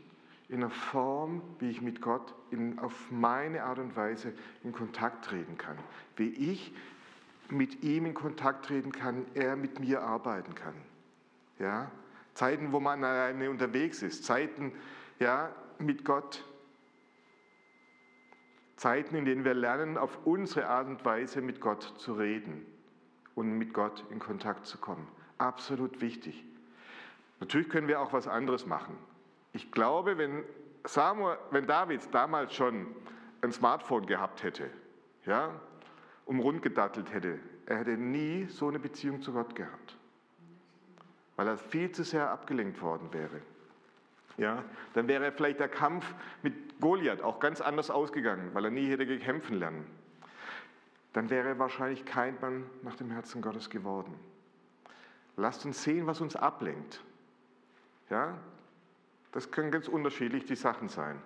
in 0.49 0.57
einer 0.57 0.69
Form, 0.69 1.41
wie 1.59 1.69
ich 1.69 1.81
mit 1.81 2.01
Gott 2.01 2.33
in, 2.51 2.77
auf 2.79 3.11
meine 3.11 3.63
Art 3.63 3.79
und 3.79 3.95
Weise 3.95 4.33
in 4.63 4.71
Kontakt 4.71 5.25
treten 5.25 5.57
kann. 5.57 5.77
Wie 6.15 6.29
ich 6.29 6.73
mit 7.49 7.83
ihm 7.83 8.05
in 8.05 8.13
Kontakt 8.13 8.65
treten 8.65 8.91
kann, 8.91 9.25
er 9.33 9.55
mit 9.55 9.79
mir 9.79 10.01
arbeiten 10.01 10.53
kann. 10.55 10.75
Ja? 11.59 11.91
Zeiten, 12.33 12.71
wo 12.71 12.79
man 12.79 13.03
alleine 13.03 13.49
unterwegs 13.49 14.01
ist, 14.01 14.25
Zeiten 14.25 14.73
ja, 15.19 15.53
mit 15.79 16.05
Gott, 16.05 16.43
Zeiten, 18.75 19.15
in 19.15 19.25
denen 19.25 19.45
wir 19.45 19.53
lernen, 19.53 19.97
auf 19.97 20.25
unsere 20.25 20.67
Art 20.67 20.87
und 20.87 21.05
Weise 21.05 21.41
mit 21.41 21.61
Gott 21.61 21.93
zu 21.97 22.13
reden 22.13 22.65
und 23.35 23.57
mit 23.57 23.73
Gott 23.73 24.03
in 24.09 24.19
Kontakt 24.19 24.65
zu 24.65 24.77
kommen. 24.77 25.07
Absolut 25.43 25.99
wichtig. 25.99 26.41
Natürlich 27.41 27.67
können 27.67 27.89
wir 27.89 27.99
auch 27.99 28.13
was 28.13 28.29
anderes 28.29 28.65
machen. 28.65 28.97
Ich 29.51 29.73
glaube, 29.73 30.17
wenn, 30.17 30.45
Samuel, 30.85 31.37
wenn 31.51 31.67
David 31.67 32.01
damals 32.13 32.55
schon 32.55 32.87
ein 33.41 33.51
Smartphone 33.51 34.05
gehabt 34.05 34.43
hätte, 34.43 34.69
ja, 35.25 35.49
umrundgedattelt 36.25 37.11
hätte, 37.11 37.39
er 37.65 37.79
hätte 37.79 37.97
nie 37.97 38.45
so 38.45 38.69
eine 38.69 38.79
Beziehung 38.79 39.21
zu 39.21 39.33
Gott 39.33 39.53
gehabt, 39.53 39.97
weil 41.35 41.47
er 41.49 41.57
viel 41.57 41.91
zu 41.91 42.05
sehr 42.05 42.29
abgelenkt 42.29 42.81
worden 42.81 43.11
wäre. 43.11 43.41
Ja, 44.37 44.63
dann 44.93 45.09
wäre 45.09 45.33
vielleicht 45.33 45.59
der 45.59 45.67
Kampf 45.67 46.05
mit 46.41 46.79
Goliath 46.79 47.21
auch 47.21 47.41
ganz 47.41 47.59
anders 47.59 47.91
ausgegangen, 47.91 48.51
weil 48.53 48.63
er 48.63 48.71
nie 48.71 48.87
hätte 48.87 49.05
gekämpfen 49.05 49.57
lernen. 49.57 49.85
Dann 51.11 51.29
wäre 51.29 51.49
er 51.49 51.59
wahrscheinlich 51.59 52.05
kein 52.05 52.39
Mann 52.39 52.63
nach 52.81 52.95
dem 52.95 53.11
Herzen 53.11 53.41
Gottes 53.41 53.69
geworden. 53.69 54.17
Lasst 55.35 55.65
uns 55.65 55.83
sehen, 55.83 56.05
was 56.07 56.21
uns 56.21 56.35
ablenkt. 56.35 57.03
Ja, 58.09 58.37
das 59.31 59.49
können 59.49 59.71
ganz 59.71 59.87
unterschiedlich 59.87 60.45
die 60.45 60.55
Sachen 60.55 60.89
sein. 60.89 61.19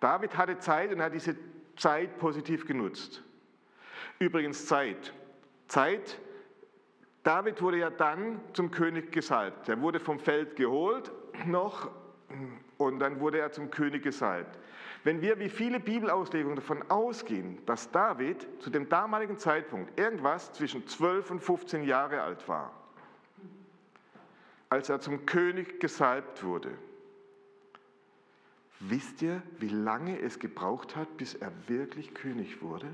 David 0.00 0.36
hatte 0.36 0.58
Zeit 0.58 0.92
und 0.92 1.02
hat 1.02 1.14
diese 1.14 1.36
Zeit 1.76 2.18
positiv 2.18 2.66
genutzt. 2.66 3.22
Übrigens 4.18 4.66
Zeit. 4.66 5.12
Zeit, 5.66 6.20
David 7.24 7.60
wurde 7.62 7.78
ja 7.78 7.90
dann 7.90 8.40
zum 8.52 8.70
König 8.70 9.10
gesalbt. 9.10 9.68
Er 9.68 9.80
wurde 9.80 9.98
vom 9.98 10.18
Feld 10.18 10.56
geholt 10.56 11.10
noch 11.46 11.90
und 12.76 12.98
dann 13.00 13.18
wurde 13.18 13.38
er 13.38 13.50
zum 13.50 13.70
König 13.70 14.02
gesalbt. 14.02 14.58
Wenn 15.04 15.20
wir 15.20 15.38
wie 15.38 15.48
viele 15.48 15.80
Bibelauslegungen 15.80 16.56
davon 16.56 16.82
ausgehen, 16.90 17.58
dass 17.66 17.90
David 17.90 18.46
zu 18.62 18.70
dem 18.70 18.88
damaligen 18.88 19.38
Zeitpunkt 19.38 19.98
irgendwas 19.98 20.52
zwischen 20.52 20.86
12 20.86 21.30
und 21.32 21.40
15 21.40 21.84
Jahre 21.84 22.22
alt 22.22 22.46
war, 22.48 22.72
als 24.74 24.88
er 24.88 24.98
zum 24.98 25.24
König 25.24 25.78
gesalbt 25.78 26.42
wurde, 26.42 26.76
wisst 28.80 29.22
ihr, 29.22 29.40
wie 29.60 29.68
lange 29.68 30.18
es 30.18 30.40
gebraucht 30.40 30.96
hat, 30.96 31.16
bis 31.16 31.34
er 31.34 31.52
wirklich 31.68 32.12
König 32.12 32.60
wurde? 32.60 32.92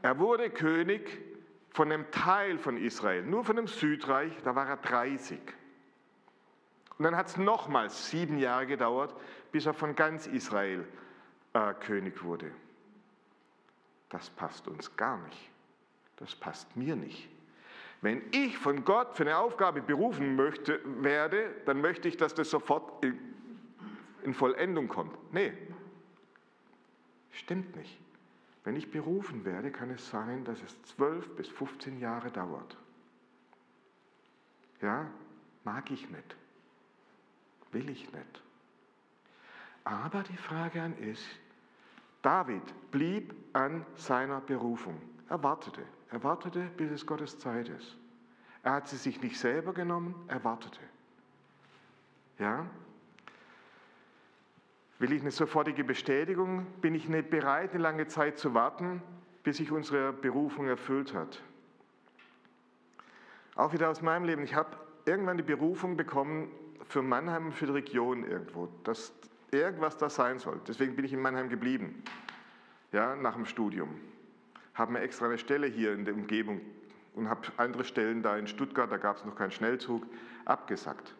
Er 0.00 0.18
wurde 0.18 0.48
König 0.48 1.20
von 1.68 1.92
einem 1.92 2.10
Teil 2.12 2.58
von 2.58 2.78
Israel, 2.78 3.22
nur 3.24 3.44
von 3.44 3.56
dem 3.56 3.66
Südreich, 3.66 4.32
da 4.42 4.54
war 4.54 4.66
er 4.66 4.78
30. 4.78 5.38
Und 6.96 7.04
dann 7.04 7.16
hat 7.16 7.26
es 7.26 7.36
nochmals 7.36 8.08
sieben 8.08 8.38
Jahre 8.38 8.66
gedauert, 8.66 9.14
bis 9.52 9.66
er 9.66 9.74
von 9.74 9.94
ganz 9.94 10.26
Israel 10.26 10.88
äh, 11.52 11.74
König 11.74 12.24
wurde. 12.24 12.50
Das 14.08 14.30
passt 14.30 14.66
uns 14.66 14.96
gar 14.96 15.18
nicht. 15.18 15.50
Das 16.16 16.34
passt 16.34 16.74
mir 16.74 16.96
nicht. 16.96 17.28
Wenn 18.02 18.22
ich 18.32 18.56
von 18.56 18.84
Gott 18.84 19.14
für 19.14 19.24
eine 19.24 19.36
Aufgabe 19.36 19.82
berufen 19.82 20.34
möchte, 20.34 20.80
werde, 21.02 21.50
dann 21.66 21.80
möchte 21.80 22.08
ich, 22.08 22.16
dass 22.16 22.34
das 22.34 22.48
sofort 22.48 23.04
in, 23.04 23.18
in 24.22 24.32
Vollendung 24.32 24.88
kommt. 24.88 25.16
Nee, 25.32 25.52
stimmt 27.30 27.76
nicht. 27.76 27.98
Wenn 28.64 28.76
ich 28.76 28.90
berufen 28.90 29.44
werde, 29.44 29.70
kann 29.70 29.90
es 29.90 30.08
sein, 30.08 30.44
dass 30.44 30.62
es 30.62 30.82
zwölf 30.82 31.28
bis 31.36 31.48
15 31.48 31.98
Jahre 31.98 32.30
dauert. 32.30 32.76
Ja, 34.80 35.10
mag 35.64 35.90
ich 35.90 36.08
nicht. 36.08 36.36
Will 37.72 37.88
ich 37.88 38.10
nicht. 38.12 38.42
Aber 39.84 40.22
die 40.22 40.36
Frage 40.36 40.82
an 40.82 40.96
ist, 40.98 41.24
David 42.22 42.62
blieb 42.90 43.34
an 43.52 43.84
seiner 43.94 44.40
Berufung. 44.40 45.00
Er 45.28 45.42
wartete. 45.42 45.82
Er 46.10 46.22
wartete, 46.24 46.60
bis 46.76 46.90
es 46.90 47.06
Gottes 47.06 47.38
Zeit 47.38 47.68
ist. 47.68 47.96
Er 48.62 48.72
hat 48.72 48.88
sie 48.88 48.96
sich 48.96 49.22
nicht 49.22 49.38
selber 49.38 49.72
genommen, 49.72 50.14
er 50.28 50.42
wartete. 50.44 50.80
Ja? 52.38 52.66
Will 54.98 55.12
ich 55.12 55.22
eine 55.22 55.30
sofortige 55.30 55.84
Bestätigung? 55.84 56.66
Bin 56.80 56.94
ich 56.94 57.08
nicht 57.08 57.30
bereit, 57.30 57.70
eine 57.70 57.82
lange 57.82 58.06
Zeit 58.06 58.38
zu 58.38 58.52
warten, 58.52 59.02
bis 59.42 59.56
sich 59.56 59.70
unsere 59.70 60.12
Berufung 60.12 60.66
erfüllt 60.66 61.14
hat? 61.14 61.42
Auch 63.54 63.72
wieder 63.72 63.88
aus 63.88 64.02
meinem 64.02 64.24
Leben. 64.24 64.42
Ich 64.42 64.54
habe 64.54 64.76
irgendwann 65.06 65.36
die 65.36 65.42
Berufung 65.42 65.96
bekommen, 65.96 66.50
für 66.90 67.02
Mannheim 67.02 67.46
und 67.46 67.52
für 67.52 67.66
die 67.66 67.72
Region 67.72 68.24
irgendwo, 68.24 68.68
dass 68.84 69.12
irgendwas 69.52 69.96
da 69.96 70.10
sein 70.10 70.38
soll. 70.38 70.60
Deswegen 70.66 70.96
bin 70.96 71.04
ich 71.04 71.12
in 71.12 71.20
Mannheim 71.20 71.48
geblieben, 71.48 72.02
ja, 72.92 73.14
nach 73.14 73.34
dem 73.34 73.46
Studium. 73.46 74.00
Habe 74.74 74.92
mir 74.92 75.00
extra 75.00 75.26
eine 75.26 75.38
Stelle 75.38 75.66
hier 75.66 75.92
in 75.92 76.04
der 76.04 76.14
Umgebung 76.14 76.60
und 77.14 77.28
habe 77.28 77.48
andere 77.56 77.84
Stellen 77.84 78.22
da 78.22 78.36
in 78.36 78.46
Stuttgart, 78.46 78.90
da 78.90 78.96
gab 78.96 79.16
es 79.16 79.24
noch 79.24 79.36
keinen 79.36 79.50
Schnellzug, 79.50 80.06
abgesagt. 80.44 81.14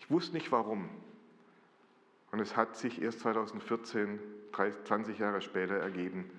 Ich 0.00 0.10
wusste 0.10 0.34
nicht 0.34 0.52
warum. 0.52 0.88
Und 2.30 2.40
es 2.40 2.56
hat 2.56 2.76
sich 2.76 3.02
erst 3.02 3.20
2014, 3.20 4.18
20 4.84 5.18
Jahre 5.18 5.40
später 5.40 5.74
ergeben, 5.74 6.30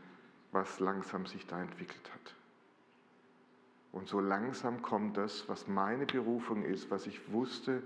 was 0.52 0.80
langsam 0.80 1.26
sich 1.26 1.46
da 1.46 1.62
entwickelt 1.62 2.12
hat. 2.14 2.36
Und 3.92 4.08
so 4.08 4.20
langsam 4.20 4.82
kommt 4.82 5.18
das, 5.18 5.48
was 5.50 5.68
meine 5.68 6.06
Berufung 6.06 6.64
ist, 6.64 6.92
was 6.92 7.08
ich 7.08 7.32
wusste, 7.32 7.82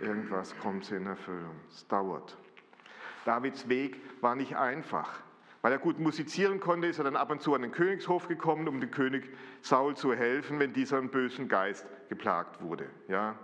irgendwas 0.00 0.56
kommt 0.58 0.90
in 0.90 1.06
Erfüllung. 1.06 1.56
Es 1.70 1.86
dauert. 1.88 2.36
Davids 3.24 3.68
Weg 3.68 4.00
war 4.20 4.34
nicht 4.34 4.56
einfach. 4.56 5.20
Weil 5.62 5.72
er 5.72 5.78
gut 5.78 5.98
musizieren 5.98 6.60
konnte, 6.60 6.86
ist 6.86 6.98
er 6.98 7.04
dann 7.04 7.16
ab 7.16 7.30
und 7.30 7.40
zu 7.40 7.54
an 7.54 7.62
den 7.62 7.72
Königshof 7.72 8.28
gekommen, 8.28 8.68
um 8.68 8.80
dem 8.80 8.90
König 8.90 9.30
Saul 9.62 9.96
zu 9.96 10.14
helfen, 10.14 10.58
wenn 10.58 10.72
dieser 10.72 10.98
einen 10.98 11.10
bösen 11.10 11.48
Geist 11.48 11.86
geplagt 12.08 12.60
wurde. 12.62 12.88
Ja? 13.08 13.36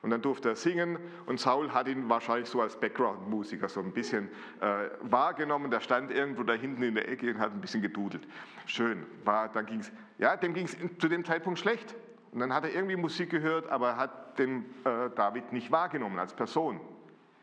Und 0.00 0.10
dann 0.10 0.22
durfte 0.22 0.50
er 0.50 0.56
singen 0.56 0.98
und 1.26 1.40
Saul 1.40 1.72
hat 1.72 1.88
ihn 1.88 2.08
wahrscheinlich 2.08 2.48
so 2.48 2.60
als 2.60 2.78
Background-Musiker 2.78 3.68
so 3.68 3.80
ein 3.80 3.92
bisschen 3.92 4.28
äh, 4.60 4.90
wahrgenommen. 5.02 5.70
Der 5.70 5.80
stand 5.80 6.12
irgendwo 6.12 6.44
da 6.44 6.52
hinten 6.52 6.82
in 6.84 6.94
der 6.94 7.08
Ecke 7.08 7.30
und 7.30 7.40
hat 7.40 7.52
ein 7.52 7.60
bisschen 7.60 7.82
gedudelt. 7.82 8.26
Schön, 8.66 9.04
war, 9.24 9.48
dann 9.48 9.66
ging's, 9.66 9.90
ja, 10.18 10.36
dem 10.36 10.54
ging 10.54 10.66
es 10.66 10.76
zu 10.98 11.08
dem 11.08 11.24
Zeitpunkt 11.24 11.58
schlecht. 11.58 11.96
Und 12.30 12.40
dann 12.40 12.54
hat 12.54 12.64
er 12.64 12.72
irgendwie 12.72 12.96
Musik 12.96 13.30
gehört, 13.30 13.68
aber 13.70 13.96
hat 13.96 14.38
den 14.38 14.66
äh, 14.84 15.10
David 15.16 15.52
nicht 15.52 15.72
wahrgenommen 15.72 16.18
als 16.18 16.32
Person. 16.32 16.80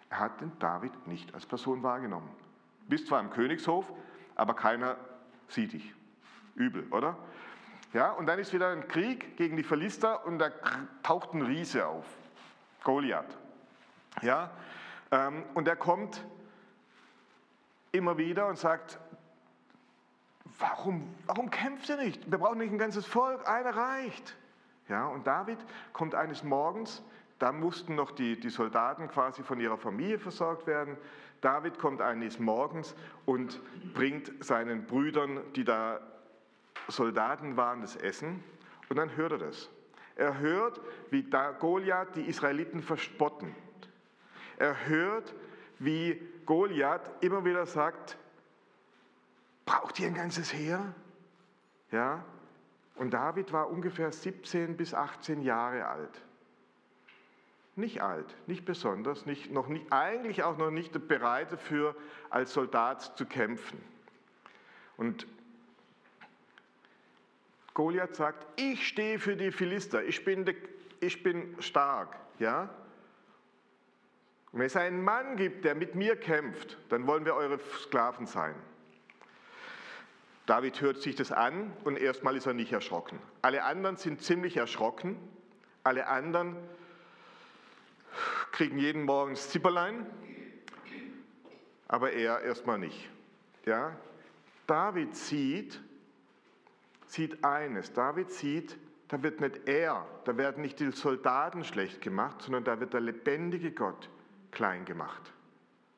Er 0.09 0.19
hat 0.19 0.39
den 0.39 0.51
David 0.59 1.07
nicht 1.07 1.33
als 1.33 1.45
Person 1.45 1.83
wahrgenommen. 1.83 2.29
Bist 2.87 3.07
zwar 3.07 3.19
im 3.19 3.29
Königshof, 3.29 3.91
aber 4.35 4.53
keiner 4.53 4.97
sieht 5.47 5.73
dich. 5.73 5.93
Übel, 6.55 6.87
oder? 6.91 7.17
Ja, 7.93 8.11
und 8.11 8.25
dann 8.25 8.39
ist 8.39 8.53
wieder 8.53 8.69
ein 8.69 8.87
Krieg 8.87 9.37
gegen 9.37 9.57
die 9.57 9.63
Philister 9.63 10.25
und 10.25 10.39
da 10.39 10.49
taucht 11.03 11.33
ein 11.33 11.41
Riese 11.41 11.87
auf, 11.87 12.05
Goliath. 12.83 13.37
Ja, 14.21 14.51
ähm, 15.11 15.43
und 15.53 15.67
er 15.67 15.75
kommt 15.75 16.25
immer 17.91 18.17
wieder 18.17 18.47
und 18.47 18.57
sagt, 18.57 18.99
warum, 20.59 21.13
warum 21.25 21.49
kämpft 21.49 21.89
ihr 21.89 21.97
nicht? 21.97 22.29
Wir 22.29 22.37
brauchen 22.37 22.57
nicht 22.57 22.71
ein 22.71 22.77
ganzes 22.77 23.05
Volk, 23.05 23.47
einer 23.47 23.75
reicht. 23.75 24.35
Ja, 24.87 25.07
und 25.07 25.25
David 25.25 25.57
kommt 25.93 26.15
eines 26.15 26.43
Morgens, 26.43 27.01
da 27.39 27.51
mussten 27.51 27.95
noch 27.95 28.11
die, 28.11 28.39
die 28.39 28.49
Soldaten 28.49 29.07
quasi 29.09 29.43
von 29.43 29.59
ihrer 29.59 29.77
Familie 29.77 30.19
versorgt 30.19 30.67
werden. 30.67 30.97
David 31.41 31.79
kommt 31.79 32.01
eines 32.01 32.39
Morgens 32.39 32.95
und 33.25 33.61
bringt 33.93 34.31
seinen 34.43 34.85
Brüdern, 34.85 35.41
die 35.55 35.65
da 35.65 35.99
Soldaten 36.87 37.57
waren, 37.57 37.81
das 37.81 37.95
Essen. 37.95 38.43
Und 38.89 38.97
dann 38.97 39.15
hört 39.15 39.33
er 39.33 39.37
das. 39.39 39.69
Er 40.15 40.39
hört, 40.39 40.79
wie 41.09 41.29
Goliath 41.59 42.15
die 42.15 42.21
Israeliten 42.21 42.81
verspotten. 42.81 43.53
Er 44.57 44.87
hört, 44.87 45.33
wie 45.79 46.21
Goliath 46.45 47.11
immer 47.21 47.43
wieder 47.43 47.65
sagt, 47.65 48.17
braucht 49.65 49.99
ihr 49.99 50.07
ein 50.07 50.13
ganzes 50.13 50.53
Heer? 50.53 50.93
Ja, 51.91 52.23
und 52.95 53.13
David 53.13 53.51
war 53.51 53.69
ungefähr 53.69 54.11
17 54.11 54.77
bis 54.77 54.93
18 54.93 55.41
Jahre 55.41 55.85
alt. 55.85 56.21
Nicht 57.75 58.01
alt, 58.01 58.35
nicht 58.47 58.63
besonders, 58.63 59.25
nicht, 59.25 59.51
noch 59.51 59.67
nicht, 59.67 59.91
eigentlich 59.91 60.43
auch 60.43 60.57
noch 60.57 60.71
nicht 60.71 61.07
bereit 61.07 61.51
dafür, 61.51 61.95
als 62.29 62.53
Soldat 62.53 63.17
zu 63.17 63.25
kämpfen. 63.25 63.81
Und 64.95 65.27
Goliath 67.73 68.15
sagt, 68.15 68.47
ich 68.55 68.87
stehe 68.87 69.19
für 69.19 69.35
die 69.35 69.51
Philister, 69.51 70.03
ich 70.03 70.23
bin, 70.23 70.45
de, 70.45 70.55
ich 71.01 71.21
bin 71.21 71.55
stark. 71.59 72.15
Ja? 72.39 72.69
Und 74.53 74.59
wenn 74.59 74.67
es 74.67 74.77
einen 74.77 75.03
Mann 75.03 75.35
gibt, 75.35 75.65
der 75.65 75.75
mit 75.75 75.95
mir 75.95 76.15
kämpft, 76.15 76.77
dann 76.87 77.05
wollen 77.07 77.25
wir 77.25 77.35
eure 77.35 77.59
Sklaven 77.59 78.25
sein. 78.25 78.55
David 80.45 80.79
hört 80.79 81.01
sich 81.01 81.15
das 81.15 81.33
an 81.33 81.73
und 81.83 81.97
erstmal 81.97 82.37
ist 82.37 82.45
er 82.45 82.53
nicht 82.53 82.71
erschrocken. 82.71 83.19
Alle 83.41 83.63
anderen 83.63 83.97
sind 83.97 84.21
ziemlich 84.21 84.55
erschrocken. 84.55 85.17
Alle 85.83 86.07
anderen 86.07 86.55
kriegen 88.55 88.77
jeden 88.77 89.03
Morgen 89.03 89.35
Zipperlein, 89.35 90.05
aber 91.89 92.13
er 92.13 92.41
erstmal 92.41 92.79
nicht. 92.79 93.09
Ja? 93.65 93.97
David 94.65 95.13
sieht, 95.13 95.81
sieht 97.05 97.43
eines. 97.43 97.91
David 97.91 98.31
sieht, 98.31 98.77
da 99.09 99.21
wird 99.21 99.41
nicht 99.41 99.67
er, 99.67 100.07
da 100.23 100.37
werden 100.37 100.61
nicht 100.61 100.79
die 100.79 100.91
Soldaten 100.91 101.65
schlecht 101.65 101.99
gemacht, 101.99 102.43
sondern 102.43 102.63
da 102.63 102.79
wird 102.79 102.93
der 102.93 103.01
lebendige 103.01 103.73
Gott 103.73 104.09
klein 104.51 104.85
gemacht. 104.85 105.33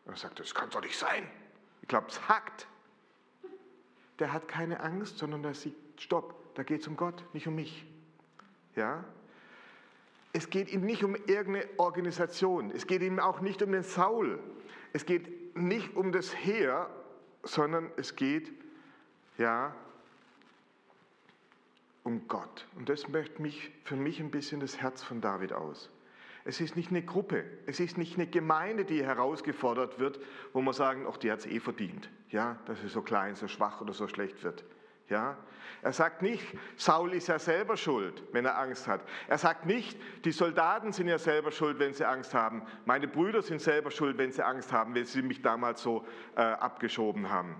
Und 0.05 0.13
er 0.13 0.17
sagt, 0.17 0.39
das 0.39 0.55
kann 0.55 0.71
doch 0.71 0.81
nicht 0.81 0.97
sein. 0.97 1.29
Ich 1.83 1.87
glaube, 1.87 2.07
es 2.09 2.27
hackt. 2.27 2.67
Der 4.17 4.33
hat 4.33 4.47
keine 4.47 4.79
Angst, 4.79 5.19
sondern 5.19 5.43
der 5.43 5.53
sieht, 5.53 5.75
stopp, 5.99 6.55
da 6.55 6.63
geht 6.63 6.81
es 6.81 6.87
um 6.87 6.97
Gott, 6.97 7.23
nicht 7.35 7.47
um 7.47 7.53
mich. 7.53 7.85
Ja? 8.75 9.05
Es 10.37 10.51
geht 10.51 10.71
ihm 10.71 10.81
nicht 10.81 11.03
um 11.03 11.15
irgendeine 11.15 11.65
Organisation. 11.77 12.69
Es 12.69 12.85
geht 12.85 13.01
ihm 13.01 13.19
auch 13.19 13.41
nicht 13.41 13.63
um 13.63 13.71
den 13.71 13.81
Saul. 13.81 14.37
Es 14.93 15.07
geht 15.07 15.57
nicht 15.57 15.95
um 15.95 16.11
das 16.11 16.31
Heer, 16.31 16.91
sondern 17.41 17.89
es 17.97 18.15
geht 18.15 18.51
ja 19.39 19.75
um 22.03 22.27
Gott. 22.27 22.67
Und 22.75 22.87
das 22.87 23.07
möchte 23.07 23.41
mich 23.41 23.71
für 23.83 23.95
mich 23.95 24.19
ein 24.19 24.29
bisschen 24.29 24.59
das 24.59 24.79
Herz 24.79 25.01
von 25.01 25.21
David 25.21 25.53
aus. 25.53 25.89
Es 26.45 26.61
ist 26.61 26.75
nicht 26.75 26.91
eine 26.91 27.01
Gruppe, 27.01 27.43
es 27.65 27.79
ist 27.79 27.97
nicht 27.97 28.13
eine 28.13 28.27
Gemeinde, 28.27 28.85
die 28.85 29.03
herausgefordert 29.03 29.97
wird, 29.97 30.19
wo 30.53 30.61
man 30.61 30.75
sagen, 30.75 31.07
ach, 31.09 31.17
die 31.17 31.31
hat 31.31 31.39
es 31.39 31.45
eh 31.47 31.59
verdient, 31.59 32.11
ja, 32.29 32.59
dass 32.67 32.79
sie 32.81 32.89
so 32.89 33.01
klein, 33.01 33.33
so 33.33 33.47
schwach 33.47 33.81
oder 33.81 33.93
so 33.93 34.07
schlecht 34.07 34.43
wird. 34.43 34.63
Ja? 35.09 35.37
Er 35.81 35.93
sagt 35.93 36.21
nicht, 36.21 36.43
Saul 36.75 37.13
ist 37.13 37.27
ja 37.27 37.39
selber 37.39 37.77
schuld, 37.77 38.23
wenn 38.31 38.45
er 38.45 38.57
Angst 38.57 38.87
hat. 38.87 39.01
Er 39.27 39.37
sagt 39.37 39.65
nicht, 39.65 39.97
die 40.25 40.31
Soldaten 40.31 40.91
sind 40.91 41.07
ja 41.07 41.17
selber 41.17 41.51
schuld, 41.51 41.79
wenn 41.79 41.93
sie 41.93 42.05
Angst 42.05 42.33
haben. 42.33 42.63
Meine 42.85 43.07
Brüder 43.07 43.41
sind 43.41 43.61
selber 43.61 43.91
schuld, 43.91 44.17
wenn 44.17 44.31
sie 44.31 44.43
Angst 44.43 44.71
haben, 44.73 44.95
wenn 44.95 45.05
sie 45.05 45.21
mich 45.21 45.41
damals 45.41 45.81
so 45.81 46.05
äh, 46.35 46.41
abgeschoben 46.41 47.29
haben. 47.29 47.55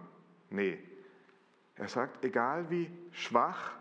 Nee. 0.50 0.80
Er 1.76 1.88
sagt, 1.88 2.26
egal 2.26 2.70
wie 2.70 2.92
schwach 3.12 3.72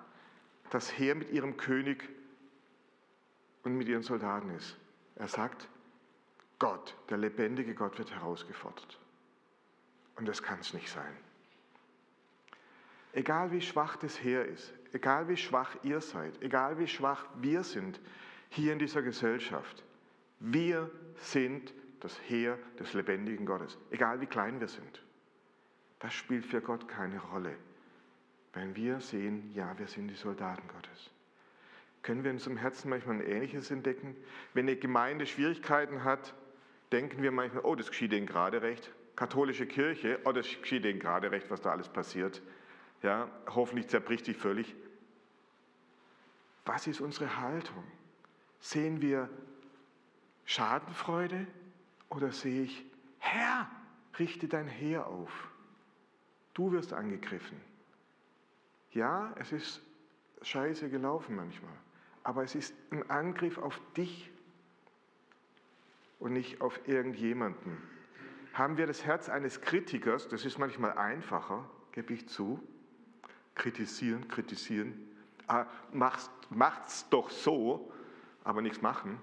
das 0.71 0.97
Heer 0.99 1.15
mit 1.15 1.31
ihrem 1.31 1.57
König 1.57 2.09
und 3.63 3.77
mit 3.77 3.89
ihren 3.89 4.03
Soldaten 4.03 4.51
ist. 4.51 4.77
Er 5.15 5.29
sagt, 5.29 5.69
Gott, 6.59 6.95
der 7.11 7.19
lebendige 7.19 7.75
Gott 7.75 7.99
wird 7.99 8.13
herausgefordert. 8.13 8.99
Und 10.17 10.27
das 10.27 10.43
kann 10.43 10.61
es 10.61 10.75
nicht 10.75 10.89
sein. 10.89 11.17
Egal 13.17 13.51
wie 13.51 13.63
schwach 13.63 13.97
das 13.97 14.23
Heer 14.23 14.45
ist, 14.45 14.75
egal 14.93 15.27
wie 15.27 15.39
schwach 15.39 15.75
ihr 15.83 16.03
seid, 16.03 16.35
egal 16.43 16.79
wie 16.79 16.87
schwach 16.87 17.25
wir 17.37 17.63
sind 17.63 17.99
hier 18.51 18.75
in 18.75 18.79
dieser 18.79 19.01
Gesellschaft, 19.01 19.83
wir 20.39 20.91
sind 21.17 21.73
das 22.01 22.21
Heer 22.29 22.59
des 22.79 22.93
lebendigen 22.93 23.47
Gottes, 23.47 23.79
egal 23.91 24.21
wie 24.21 24.27
klein 24.27 24.61
wir 24.61 24.69
sind. 24.69 25.03
Das 25.99 26.13
spielt 26.13 26.45
für 26.45 26.61
Gott 26.61 26.89
keine 26.89 27.19
Rolle. 27.19 27.57
Wenn 28.53 28.77
wir 28.77 29.01
sehen, 29.01 29.51
ja, 29.55 29.79
wir 29.79 29.87
sind 29.87 30.09
die 30.09 30.15
Soldaten 30.15 30.69
Gottes. 30.69 31.11
Können 32.03 32.23
wir 32.23 32.31
in 32.31 32.37
unserem 32.37 32.59
Herzen 32.59 32.91
manchmal 32.91 33.17
ein 33.17 33.27
Ähnliches 33.27 33.71
entdecken? 33.71 34.15
Wenn 34.53 34.67
eine 34.67 34.77
Gemeinde 34.77 35.25
Schwierigkeiten 35.25 36.05
hat, 36.05 36.35
denken 36.93 37.23
wir 37.23 37.33
manchmal, 37.33 37.65
oh, 37.65 37.77
das 37.77 37.89
geschieht 37.89 38.13
ihnen 38.13 38.27
gerade 38.27 38.61
recht. 38.61 38.93
Katholische 39.17 39.65
Kirche, 39.65 40.21
oh, 40.25 40.33
das 40.33 40.47
geschieht 40.61 40.85
ihnen 40.85 41.01
gerade 41.01 41.31
recht, 41.31 41.51
was 41.51 41.63
da 41.63 41.71
alles 41.71 41.89
passiert. 41.89 42.43
Ja, 43.07 43.31
hoffentlich 43.55 43.87
zerbricht 43.87 44.27
die 44.27 44.35
völlig. 44.35 44.75
Was 46.65 46.89
ist 46.89 47.01
unsere 47.01 47.41
Haltung? 47.41 47.85
Sehen 48.59 49.01
wir 49.01 49.31
Schadenfreude 50.45 51.47
oder 52.09 52.33
sehe 52.33 52.63
ich, 52.63 52.85
Herr, 53.21 53.71
richte 54.19 54.49
dein 54.49 54.67
Heer 54.67 55.07
auf. 55.07 55.31
Du 56.53 56.73
wirst 56.73 56.93
angegriffen. 56.93 57.61
Ja, 58.91 59.33
es 59.37 59.53
ist 59.53 59.83
scheiße 60.43 60.91
gelaufen 60.91 61.37
manchmal, 61.37 61.77
aber 62.25 62.43
es 62.43 62.57
ist 62.57 62.75
ein 62.91 63.09
Angriff 63.09 63.57
auf 63.59 63.81
dich 63.97 64.33
und 66.19 66.33
nicht 66.33 66.61
auf 66.61 66.89
irgendjemanden. 66.89 67.81
Haben 68.53 68.79
wir 68.79 68.89
das 68.89 69.05
Herz 69.05 69.29
eines 69.29 69.61
Kritikers, 69.61 70.27
das 70.27 70.45
ist 70.45 70.59
manchmal 70.59 70.99
einfacher, 70.99 71.71
gebe 71.93 72.13
ich 72.13 72.29
zu, 72.29 72.61
kritisieren, 73.57 74.29
kritisieren. 74.29 74.95
Ah, 75.49 75.67
macht's, 75.93 76.31
macht's 76.51 77.09
doch 77.09 77.31
so, 77.31 77.93
aber 78.45 78.63
nichts 78.63 78.81
machen. 78.81 79.19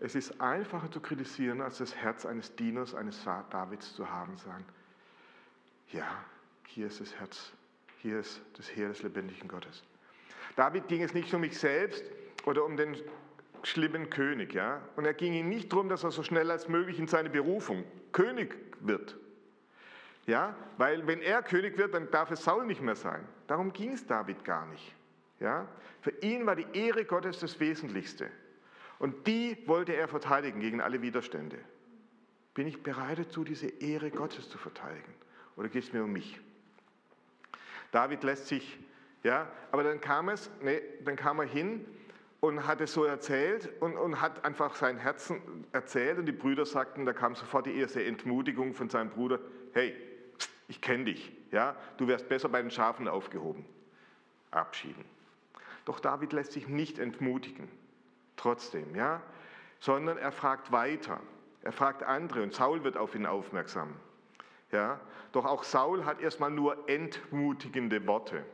Es 0.00 0.14
ist 0.14 0.40
einfacher 0.40 0.90
zu 0.90 1.00
kritisieren, 1.00 1.60
als 1.60 1.78
das 1.78 1.94
Herz 1.94 2.26
eines 2.26 2.54
Dieners, 2.56 2.94
eines 2.94 3.22
Davids 3.50 3.94
zu 3.94 4.10
haben, 4.10 4.36
sagen, 4.38 4.64
ja, 5.92 6.06
hier 6.66 6.86
ist 6.86 7.00
das 7.00 7.14
Herz, 7.14 7.52
hier 7.98 8.18
ist 8.18 8.40
das 8.56 8.74
Heer 8.74 8.88
des 8.88 9.02
lebendigen 9.02 9.48
Gottes. 9.48 9.82
David 10.56 10.88
ging 10.88 11.02
es 11.02 11.14
nicht 11.14 11.32
um 11.34 11.40
mich 11.40 11.58
selbst 11.58 12.04
oder 12.44 12.64
um 12.64 12.76
den 12.76 12.96
schlimmen 13.62 14.10
König, 14.10 14.52
ja, 14.54 14.82
und 14.96 15.04
er 15.04 15.14
ging 15.14 15.32
ihm 15.32 15.48
nicht 15.48 15.72
darum, 15.72 15.88
dass 15.88 16.04
er 16.04 16.10
so 16.10 16.22
schnell 16.22 16.50
als 16.50 16.68
möglich 16.68 16.98
in 16.98 17.08
seine 17.08 17.30
Berufung 17.30 17.84
König 18.12 18.56
wird. 18.80 19.16
Ja, 20.26 20.56
weil 20.78 21.06
wenn 21.06 21.20
er 21.20 21.42
König 21.42 21.76
wird, 21.76 21.94
dann 21.94 22.10
darf 22.10 22.30
es 22.30 22.44
Saul 22.44 22.66
nicht 22.66 22.80
mehr 22.80 22.96
sein. 22.96 23.26
Darum 23.46 23.72
ging 23.72 23.92
es 23.92 24.06
David 24.06 24.44
gar 24.44 24.66
nicht. 24.66 24.94
Ja, 25.40 25.68
für 26.00 26.12
ihn 26.22 26.46
war 26.46 26.56
die 26.56 26.66
Ehre 26.72 27.04
Gottes 27.04 27.40
das 27.40 27.60
Wesentlichste. 27.60 28.30
Und 28.98 29.26
die 29.26 29.58
wollte 29.66 29.94
er 29.94 30.08
verteidigen 30.08 30.60
gegen 30.60 30.80
alle 30.80 31.02
Widerstände. 31.02 31.58
Bin 32.54 32.66
ich 32.66 32.82
bereit 32.82 33.18
dazu, 33.18 33.44
diese 33.44 33.66
Ehre 33.66 34.10
Gottes 34.10 34.48
zu 34.48 34.56
verteidigen? 34.56 35.12
Oder 35.56 35.68
geht 35.68 35.84
es 35.84 35.92
mir 35.92 36.04
um 36.04 36.12
mich? 36.12 36.40
David 37.90 38.22
lässt 38.22 38.46
sich, 38.46 38.78
ja, 39.22 39.48
aber 39.72 39.84
dann 39.84 40.00
kam 40.00 40.28
es, 40.28 40.50
nee, 40.62 40.80
dann 41.04 41.16
kam 41.16 41.40
er 41.40 41.46
hin 41.46 41.84
und 42.40 42.66
hat 42.66 42.80
es 42.80 42.92
so 42.92 43.04
erzählt 43.04 43.70
und, 43.80 43.96
und 43.96 44.20
hat 44.20 44.44
einfach 44.44 44.74
sein 44.76 44.98
Herzen 44.98 45.66
erzählt 45.72 46.18
und 46.18 46.26
die 46.26 46.32
Brüder 46.32 46.66
sagten, 46.66 47.06
da 47.06 47.12
kam 47.12 47.34
sofort 47.34 47.66
die 47.66 47.76
erste 47.76 48.04
Entmutigung 48.04 48.74
von 48.74 48.88
seinem 48.88 49.10
Bruder, 49.10 49.40
hey, 49.72 49.94
ich 50.68 50.80
kenne 50.80 51.04
dich, 51.04 51.32
ja, 51.50 51.76
du 51.96 52.08
wärst 52.08 52.28
besser 52.28 52.48
bei 52.48 52.60
den 52.62 52.70
Schafen 52.70 53.08
aufgehoben. 53.08 53.64
Abschieden. 54.50 55.04
Doch 55.84 56.00
David 56.00 56.32
lässt 56.32 56.52
sich 56.52 56.68
nicht 56.68 56.98
entmutigen, 56.98 57.68
trotzdem, 58.36 58.94
ja, 58.94 59.20
sondern 59.80 60.16
er 60.16 60.32
fragt 60.32 60.72
weiter. 60.72 61.20
Er 61.62 61.72
fragt 61.72 62.02
andere 62.02 62.42
und 62.42 62.54
Saul 62.54 62.84
wird 62.84 62.96
auf 62.96 63.14
ihn 63.14 63.26
aufmerksam. 63.26 63.94
Ja, 64.70 65.00
doch 65.32 65.44
auch 65.44 65.62
Saul 65.62 66.04
hat 66.04 66.20
erstmal 66.20 66.50
nur 66.50 66.88
entmutigende 66.88 68.06
Worte. 68.06 68.44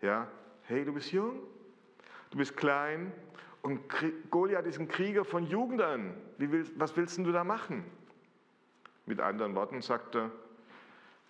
Ja, 0.00 0.28
hey, 0.64 0.84
du 0.84 0.92
bist 0.92 1.12
jung, 1.12 1.40
du 2.30 2.38
bist 2.38 2.56
klein 2.56 3.12
und 3.62 3.80
Goliath 4.30 4.66
ist 4.66 4.78
ein 4.78 4.88
Krieger 4.88 5.24
von 5.24 5.46
Jugend 5.46 5.82
an. 5.82 6.14
Willst, 6.38 6.72
was 6.76 6.96
willst 6.96 7.18
du 7.18 7.32
da 7.32 7.44
machen? 7.44 7.84
Mit 9.06 9.20
anderen 9.20 9.54
Worten 9.54 9.82
sagt 9.82 10.14
er, 10.14 10.30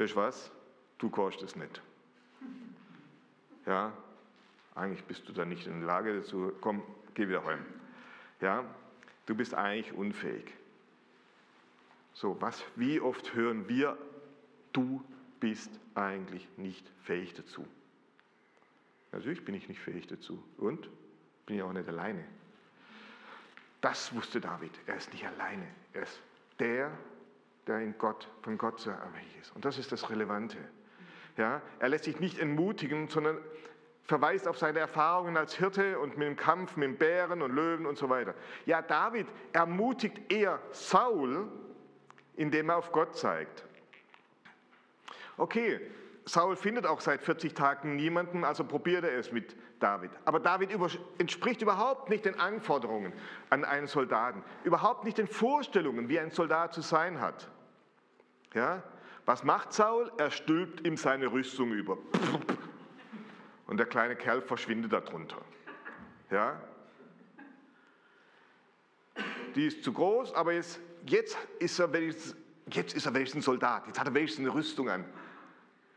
weißt 0.00 0.14
du 0.14 0.16
was, 0.16 0.50
du 0.98 1.10
kannst 1.10 1.42
es 1.42 1.56
nicht. 1.56 1.80
Ja, 3.66 3.92
eigentlich 4.74 5.04
bist 5.04 5.28
du 5.28 5.32
da 5.32 5.44
nicht 5.44 5.66
in 5.66 5.80
der 5.80 5.86
Lage 5.86 6.20
dazu, 6.20 6.52
komm, 6.60 6.82
geh 7.14 7.28
wieder 7.28 7.44
heim. 7.44 7.64
Ja, 8.40 8.64
du 9.26 9.34
bist 9.34 9.54
eigentlich 9.54 9.92
unfähig. 9.92 10.54
So, 12.14 12.40
was, 12.40 12.64
wie 12.76 13.00
oft 13.00 13.34
hören 13.34 13.68
wir, 13.68 13.96
du 14.72 15.04
bist 15.38 15.70
eigentlich 15.94 16.48
nicht 16.56 16.86
fähig 17.02 17.34
dazu. 17.34 17.66
Natürlich 19.12 19.44
bin 19.44 19.54
ich 19.54 19.68
nicht 19.68 19.80
fähig 19.80 20.06
dazu. 20.06 20.42
Und 20.56 20.88
bin 21.46 21.56
ich 21.56 21.62
auch 21.62 21.72
nicht 21.72 21.88
alleine. 21.88 22.24
Das 23.80 24.14
wusste 24.14 24.40
David. 24.40 24.72
Er 24.86 24.96
ist 24.96 25.12
nicht 25.12 25.26
alleine. 25.26 25.66
Er 25.92 26.02
ist 26.02 26.20
der, 26.58 26.90
der 27.66 27.80
in 27.80 27.96
Gott, 27.98 28.28
von 28.42 28.58
Gott 28.58 28.80
so 28.80 28.90
abhängig 28.90 29.36
ist. 29.40 29.54
Und 29.54 29.64
das 29.64 29.78
ist 29.78 29.92
das 29.92 30.10
Relevante. 30.10 30.58
Ja, 31.36 31.62
er 31.78 31.88
lässt 31.88 32.04
sich 32.04 32.20
nicht 32.20 32.38
entmutigen, 32.38 33.08
sondern 33.08 33.38
verweist 34.04 34.48
auf 34.48 34.58
seine 34.58 34.80
Erfahrungen 34.80 35.36
als 35.36 35.54
Hirte 35.54 35.98
und 35.98 36.18
mit 36.18 36.26
dem 36.26 36.36
Kampf 36.36 36.76
mit 36.76 36.98
Bären 36.98 37.42
und 37.42 37.54
Löwen 37.54 37.86
und 37.86 37.96
so 37.96 38.08
weiter. 38.08 38.34
Ja, 38.66 38.82
David 38.82 39.26
ermutigt 39.52 40.32
eher 40.32 40.58
Saul, 40.72 41.48
indem 42.36 42.70
er 42.70 42.76
auf 42.76 42.90
Gott 42.90 43.16
zeigt. 43.16 43.64
Okay, 45.36 45.80
Saul 46.24 46.56
findet 46.56 46.86
auch 46.86 47.00
seit 47.00 47.22
40 47.22 47.54
Tagen 47.54 47.96
niemanden, 47.96 48.44
also 48.44 48.64
probiert 48.64 49.04
er 49.04 49.16
es 49.16 49.32
mit 49.32 49.56
David. 49.80 50.10
Aber 50.24 50.38
David 50.38 50.70
entspricht 51.18 51.62
überhaupt 51.62 52.10
nicht 52.10 52.24
den 52.24 52.38
Anforderungen 52.38 53.12
an 53.48 53.64
einen 53.64 53.86
Soldaten, 53.86 54.44
überhaupt 54.64 55.04
nicht 55.04 55.18
den 55.18 55.26
Vorstellungen, 55.26 56.08
wie 56.08 56.20
ein 56.20 56.30
Soldat 56.30 56.72
zu 56.72 56.82
sein 56.82 57.20
hat. 57.20 57.50
Ja? 58.54 58.82
Was 59.26 59.44
macht 59.44 59.72
Saul? 59.72 60.10
Er 60.18 60.30
stülpt 60.30 60.86
ihm 60.86 60.96
seine 60.96 61.32
Rüstung 61.32 61.72
über. 61.72 61.98
Und 63.66 63.76
der 63.76 63.86
kleine 63.86 64.16
Kerl 64.16 64.42
verschwindet 64.42 64.92
darunter. 64.92 65.40
Ja? 66.30 66.60
Die 69.54 69.66
ist 69.66 69.84
zu 69.84 69.92
groß, 69.92 70.34
aber 70.34 70.52
jetzt, 70.52 70.80
jetzt, 71.06 71.36
ist 71.58 71.78
er 71.78 71.92
wenigstens, 71.92 72.34
ein 73.34 73.42
Soldat. 73.42 73.86
Jetzt 73.86 73.98
hat 73.98 74.06
er 74.06 74.14
wenigstens 74.14 74.44
eine 74.44 74.54
Rüstung 74.54 74.88
an. 74.88 75.04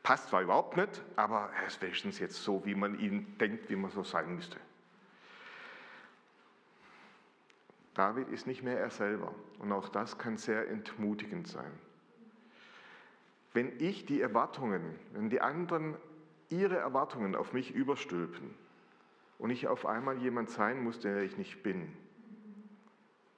Passt 0.03 0.27
zwar 0.27 0.41
überhaupt 0.41 0.75
nicht, 0.75 1.01
aber 1.15 1.49
er 1.57 1.67
ist 1.67 1.81
wenigstens 1.81 2.19
jetzt 2.19 2.43
so, 2.43 2.65
wie 2.65 2.75
man 2.75 2.99
ihn 2.99 3.37
denkt, 3.37 3.69
wie 3.69 3.77
man 3.77 3.89
so 3.89 4.03
sein 4.03 4.35
müsste. 4.35 4.57
David 7.93 8.27
ist 8.29 8.45
nicht 8.45 8.63
mehr 8.63 8.79
er 8.79 8.89
selber. 8.89 9.33
Und 9.59 9.71
auch 9.71 9.87
das 9.87 10.17
kann 10.17 10.35
sehr 10.37 10.67
entmutigend 10.69 11.47
sein. 11.47 11.71
Wenn 13.53 13.79
ich 13.79 14.05
die 14.05 14.19
Erwartungen, 14.19 14.99
wenn 15.13 15.29
die 15.29 15.39
anderen 15.39 15.95
ihre 16.49 16.77
Erwartungen 16.77 17.35
auf 17.35 17.53
mich 17.53 17.73
überstülpen 17.73 18.53
und 19.37 19.51
ich 19.51 19.67
auf 19.67 19.85
einmal 19.85 20.17
jemand 20.17 20.49
sein 20.49 20.83
muss, 20.83 20.99
der 20.99 21.21
ich 21.21 21.37
nicht 21.37 21.63
bin, 21.63 21.95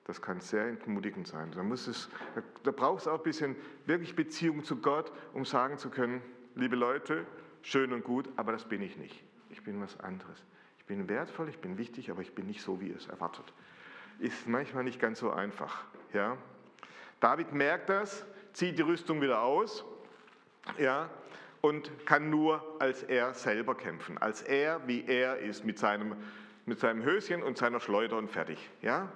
das 0.06 0.22
kann 0.22 0.40
sehr 0.40 0.68
entmutigend 0.68 1.28
sein. 1.28 1.52
Da, 1.52 1.64
muss 1.64 1.88
es, 1.88 2.10
da 2.64 2.72
braucht 2.72 3.02
es 3.02 3.08
auch 3.08 3.18
ein 3.18 3.24
bisschen 3.24 3.56
wirklich 3.86 4.16
Beziehung 4.16 4.64
zu 4.64 4.78
Gott, 4.78 5.12
um 5.34 5.46
sagen 5.46 5.78
zu 5.78 5.90
können, 5.90 6.22
liebe 6.56 6.76
Leute, 6.76 7.26
schön 7.62 7.94
und 7.94 8.04
gut, 8.04 8.30
aber 8.38 8.54
das 8.54 8.66
bin 8.66 8.82
ich 8.82 8.98
nicht. 8.98 9.24
Ich 9.50 9.64
bin 9.64 9.82
was 9.82 10.00
anderes. 10.00 10.44
Ich 10.80 10.86
bin 10.86 11.08
wertvoll, 11.10 11.50
ich 11.50 11.60
bin 11.60 11.78
wichtig, 11.78 12.10
aber 12.10 12.22
ich 12.22 12.34
bin 12.34 12.48
nicht 12.48 12.62
so, 12.62 12.80
wie 12.80 12.92
es 12.92 13.08
erwartet. 13.08 13.54
Ist 14.20 14.48
manchmal 14.48 14.84
nicht 14.84 15.00
ganz 15.00 15.20
so 15.20 15.32
einfach. 15.32 15.84
Ja? 16.14 16.38
David 17.20 17.52
merkt 17.52 17.90
das, 17.90 18.26
zieht 18.54 18.78
die 18.78 18.84
Rüstung 18.84 19.22
wieder 19.22 19.42
aus 19.42 19.84
ja, 20.78 21.10
und 21.62 21.92
kann 22.06 22.30
nur 22.30 22.64
als 22.80 23.04
er 23.04 23.34
selber 23.34 23.76
kämpfen, 23.76 24.18
als 24.18 24.42
er, 24.42 24.88
wie 24.88 25.06
er 25.06 25.40
ist, 25.40 25.66
mit 25.66 25.78
seinem, 25.78 26.16
mit 26.66 26.80
seinem 26.80 27.04
Höschen 27.04 27.44
und 27.44 27.58
seiner 27.58 27.80
Schleuder 27.80 28.18
und 28.18 28.30
fertig. 28.30 28.70
Ja? 28.82 29.12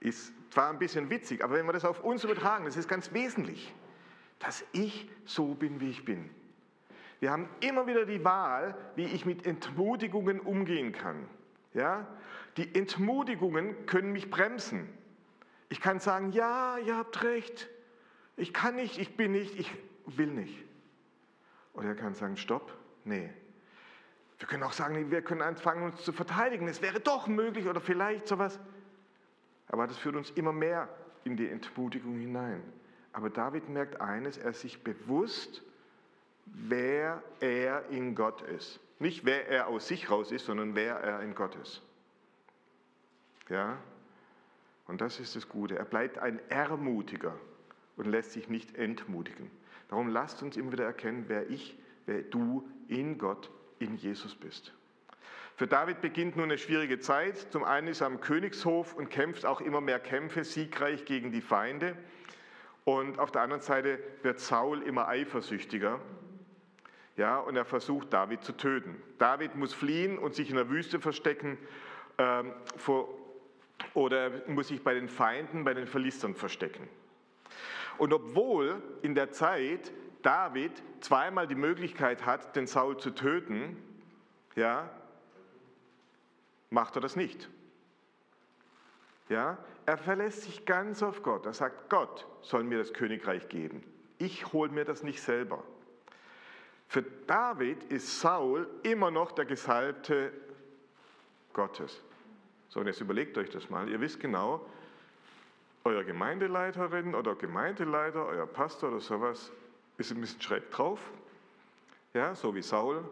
Ist 0.00 0.32
zwar 0.50 0.70
ein 0.70 0.78
bisschen 0.78 1.10
witzig, 1.10 1.42
aber 1.42 1.54
wenn 1.54 1.66
wir 1.66 1.72
das 1.72 1.84
auf 1.84 2.04
uns 2.04 2.22
übertragen, 2.22 2.66
das 2.66 2.76
ist 2.76 2.88
ganz 2.88 3.12
wesentlich 3.12 3.74
dass 4.38 4.64
ich 4.72 5.10
so 5.24 5.54
bin, 5.54 5.80
wie 5.80 5.90
ich 5.90 6.04
bin. 6.04 6.30
Wir 7.20 7.32
haben 7.32 7.48
immer 7.60 7.86
wieder 7.86 8.04
die 8.04 8.24
Wahl, 8.24 8.76
wie 8.94 9.04
ich 9.04 9.26
mit 9.26 9.46
Entmutigungen 9.46 10.40
umgehen 10.40 10.92
kann. 10.92 11.28
Ja? 11.74 12.06
Die 12.56 12.74
Entmutigungen 12.74 13.86
können 13.86 14.12
mich 14.12 14.30
bremsen. 14.30 14.88
Ich 15.68 15.80
kann 15.80 16.00
sagen, 16.00 16.32
ja, 16.32 16.78
ihr 16.78 16.96
habt 16.96 17.22
recht, 17.24 17.68
ich 18.36 18.54
kann 18.54 18.76
nicht, 18.76 18.98
ich 18.98 19.16
bin 19.16 19.32
nicht, 19.32 19.58
ich 19.58 19.70
will 20.06 20.28
nicht. 20.28 20.64
Oder 21.74 21.88
er 21.88 21.94
kann 21.94 22.14
sagen, 22.14 22.36
stopp, 22.36 22.72
nee. 23.04 23.28
Wir 24.38 24.46
können 24.46 24.62
auch 24.62 24.72
sagen, 24.72 25.10
wir 25.10 25.22
können 25.22 25.42
anfangen, 25.42 25.82
uns 25.82 26.02
zu 26.04 26.12
verteidigen. 26.12 26.68
Es 26.68 26.80
wäre 26.80 27.00
doch 27.00 27.26
möglich 27.26 27.66
oder 27.66 27.80
vielleicht 27.80 28.28
sowas. 28.28 28.58
Aber 29.66 29.86
das 29.86 29.98
führt 29.98 30.14
uns 30.14 30.30
immer 30.30 30.52
mehr 30.52 30.88
in 31.24 31.36
die 31.36 31.48
Entmutigung 31.48 32.16
hinein. 32.18 32.62
Aber 33.18 33.30
David 33.30 33.68
merkt 33.68 34.00
eines, 34.00 34.38
er 34.38 34.50
ist 34.50 34.60
sich 34.60 34.84
bewusst, 34.84 35.64
wer 36.46 37.20
er 37.40 37.88
in 37.90 38.14
Gott 38.14 38.42
ist. 38.42 38.78
Nicht 39.00 39.24
wer 39.24 39.48
er 39.48 39.66
aus 39.66 39.88
sich 39.88 40.08
raus 40.08 40.30
ist, 40.30 40.46
sondern 40.46 40.76
wer 40.76 40.94
er 40.98 41.20
in 41.22 41.34
Gott 41.34 41.56
ist. 41.56 41.82
Ja? 43.48 43.76
Und 44.86 45.00
das 45.00 45.18
ist 45.18 45.34
das 45.34 45.48
Gute. 45.48 45.76
Er 45.76 45.84
bleibt 45.84 46.18
ein 46.18 46.38
Ermutiger 46.48 47.34
und 47.96 48.06
lässt 48.06 48.34
sich 48.34 48.48
nicht 48.48 48.76
entmutigen. 48.76 49.50
Darum 49.88 50.10
lasst 50.10 50.40
uns 50.44 50.56
immer 50.56 50.70
wieder 50.70 50.84
erkennen, 50.84 51.24
wer 51.26 51.50
ich, 51.50 51.76
wer 52.06 52.22
du 52.22 52.68
in 52.86 53.18
Gott, 53.18 53.50
in 53.80 53.96
Jesus 53.96 54.36
bist. 54.36 54.72
Für 55.56 55.66
David 55.66 56.00
beginnt 56.02 56.36
nun 56.36 56.44
eine 56.44 56.58
schwierige 56.58 57.00
Zeit. 57.00 57.36
Zum 57.50 57.64
einen 57.64 57.88
ist 57.88 58.00
er 58.00 58.06
am 58.06 58.20
Königshof 58.20 58.94
und 58.94 59.10
kämpft 59.10 59.44
auch 59.44 59.60
immer 59.60 59.80
mehr 59.80 59.98
Kämpfe 59.98 60.44
siegreich 60.44 61.04
gegen 61.04 61.32
die 61.32 61.40
Feinde. 61.40 61.96
Und 62.88 63.18
auf 63.18 63.30
der 63.30 63.42
anderen 63.42 63.60
Seite 63.60 63.98
wird 64.22 64.40
Saul 64.40 64.80
immer 64.80 65.08
eifersüchtiger. 65.08 66.00
Ja, 67.18 67.36
und 67.38 67.54
er 67.54 67.66
versucht, 67.66 68.14
David 68.14 68.42
zu 68.42 68.56
töten. 68.56 68.96
David 69.18 69.56
muss 69.56 69.74
fliehen 69.74 70.18
und 70.18 70.34
sich 70.34 70.48
in 70.48 70.56
der 70.56 70.70
Wüste 70.70 70.98
verstecken 70.98 71.58
ähm, 72.16 72.54
vor, 72.78 73.10
oder 73.92 74.30
muss 74.46 74.68
sich 74.68 74.82
bei 74.82 74.94
den 74.94 75.10
Feinden, 75.10 75.64
bei 75.64 75.74
den 75.74 75.86
Verlistern 75.86 76.34
verstecken. 76.34 76.88
Und 77.98 78.14
obwohl 78.14 78.82
in 79.02 79.14
der 79.14 79.32
Zeit 79.32 79.92
David 80.22 80.72
zweimal 81.00 81.46
die 81.46 81.56
Möglichkeit 81.56 82.24
hat, 82.24 82.56
den 82.56 82.66
Saul 82.66 82.96
zu 82.96 83.10
töten, 83.10 83.76
ja, 84.56 84.88
macht 86.70 86.96
er 86.96 87.02
das 87.02 87.16
nicht. 87.16 87.50
Ja, 89.28 89.58
er 89.88 89.96
verlässt 89.96 90.42
sich 90.42 90.66
ganz 90.66 91.02
auf 91.02 91.22
Gott. 91.22 91.46
Er 91.46 91.54
sagt, 91.54 91.88
Gott 91.88 92.26
soll 92.42 92.62
mir 92.62 92.76
das 92.76 92.92
Königreich 92.92 93.48
geben. 93.48 93.82
Ich 94.18 94.52
hole 94.52 94.70
mir 94.70 94.84
das 94.84 95.02
nicht 95.02 95.22
selber. 95.22 95.64
Für 96.88 97.00
David 97.26 97.84
ist 97.84 98.20
Saul 98.20 98.68
immer 98.82 99.10
noch 99.10 99.32
der 99.32 99.46
Gesalbte 99.46 100.30
Gottes. 101.54 102.02
So, 102.68 102.80
und 102.80 102.86
jetzt 102.86 103.00
überlegt 103.00 103.38
euch 103.38 103.48
das 103.48 103.70
mal. 103.70 103.88
Ihr 103.88 103.98
wisst 103.98 104.20
genau, 104.20 104.60
euer 105.84 106.04
Gemeindeleiterin 106.04 107.14
oder 107.14 107.34
Gemeindeleiter, 107.34 108.26
euer 108.26 108.46
Pastor 108.46 108.90
oder 108.90 109.00
sowas 109.00 109.50
ist 109.96 110.10
ein 110.10 110.20
bisschen 110.20 110.42
schräg 110.42 110.70
drauf. 110.70 111.00
Ja, 112.12 112.34
so 112.34 112.54
wie 112.54 112.60
Saul. 112.60 113.08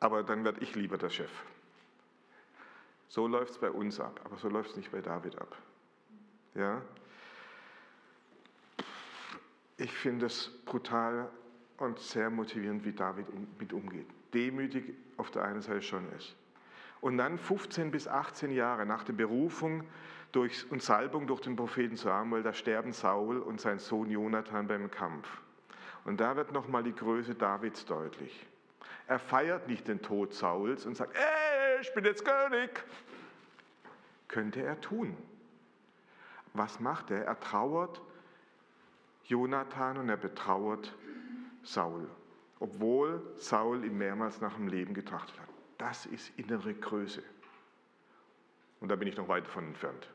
Aber 0.00 0.24
dann 0.24 0.42
werde 0.42 0.60
ich 0.64 0.74
lieber 0.74 0.98
der 0.98 1.10
Chef. 1.10 1.30
So 3.14 3.28
läuft 3.28 3.52
es 3.52 3.58
bei 3.58 3.70
uns 3.70 4.00
ab, 4.00 4.20
aber 4.24 4.36
so 4.38 4.48
läuft 4.48 4.70
es 4.70 4.76
nicht 4.76 4.90
bei 4.90 5.00
David 5.00 5.40
ab. 5.40 5.56
Ja? 6.56 6.82
Ich 9.76 9.92
finde 9.92 10.26
es 10.26 10.50
brutal 10.64 11.30
und 11.76 12.00
sehr 12.00 12.28
motivierend, 12.28 12.84
wie 12.84 12.92
David 12.92 13.26
mit 13.60 13.72
umgeht. 13.72 14.08
Demütig 14.32 14.96
auf 15.16 15.30
der 15.30 15.44
einen 15.44 15.62
Seite 15.62 15.82
schon 15.82 16.10
ist. 16.16 16.34
Und 17.00 17.16
dann 17.16 17.38
15 17.38 17.92
bis 17.92 18.08
18 18.08 18.50
Jahre 18.50 18.84
nach 18.84 19.04
der 19.04 19.12
Berufung 19.12 19.84
durch, 20.32 20.68
und 20.72 20.82
Salbung 20.82 21.28
durch 21.28 21.40
den 21.40 21.54
Propheten 21.54 21.94
Samuel, 21.94 22.42
da 22.42 22.52
sterben 22.52 22.92
Saul 22.92 23.38
und 23.38 23.60
sein 23.60 23.78
Sohn 23.78 24.10
Jonathan 24.10 24.66
beim 24.66 24.90
Kampf. 24.90 25.40
Und 26.04 26.18
da 26.18 26.34
wird 26.34 26.50
nochmal 26.50 26.82
die 26.82 26.96
Größe 26.96 27.36
Davids 27.36 27.84
deutlich. 27.84 28.44
Er 29.06 29.20
feiert 29.20 29.68
nicht 29.68 29.86
den 29.86 30.02
Tod 30.02 30.34
Sauls 30.34 30.84
und 30.84 30.96
sagt, 30.96 31.14
ey, 31.14 31.43
ich 31.84 31.92
bin 31.92 32.04
jetzt 32.04 32.24
König. 32.24 32.82
Könnte 34.28 34.62
er 34.62 34.80
tun. 34.80 35.16
Was 36.54 36.80
macht 36.80 37.10
er? 37.10 37.24
Er 37.24 37.38
trauert 37.38 38.00
Jonathan 39.24 39.98
und 39.98 40.08
er 40.08 40.16
betrauert 40.16 40.94
Saul, 41.62 42.08
obwohl 42.58 43.22
Saul 43.36 43.84
ihn 43.84 43.98
mehrmals 43.98 44.40
nach 44.40 44.54
dem 44.54 44.68
Leben 44.68 44.94
getrachtet 44.94 45.38
hat. 45.38 45.48
Das 45.78 46.06
ist 46.06 46.32
innere 46.38 46.72
Größe. 46.72 47.22
Und 48.80 48.88
da 48.88 48.96
bin 48.96 49.08
ich 49.08 49.16
noch 49.16 49.28
weit 49.28 49.46
davon 49.46 49.66
entfernt. 49.66 50.08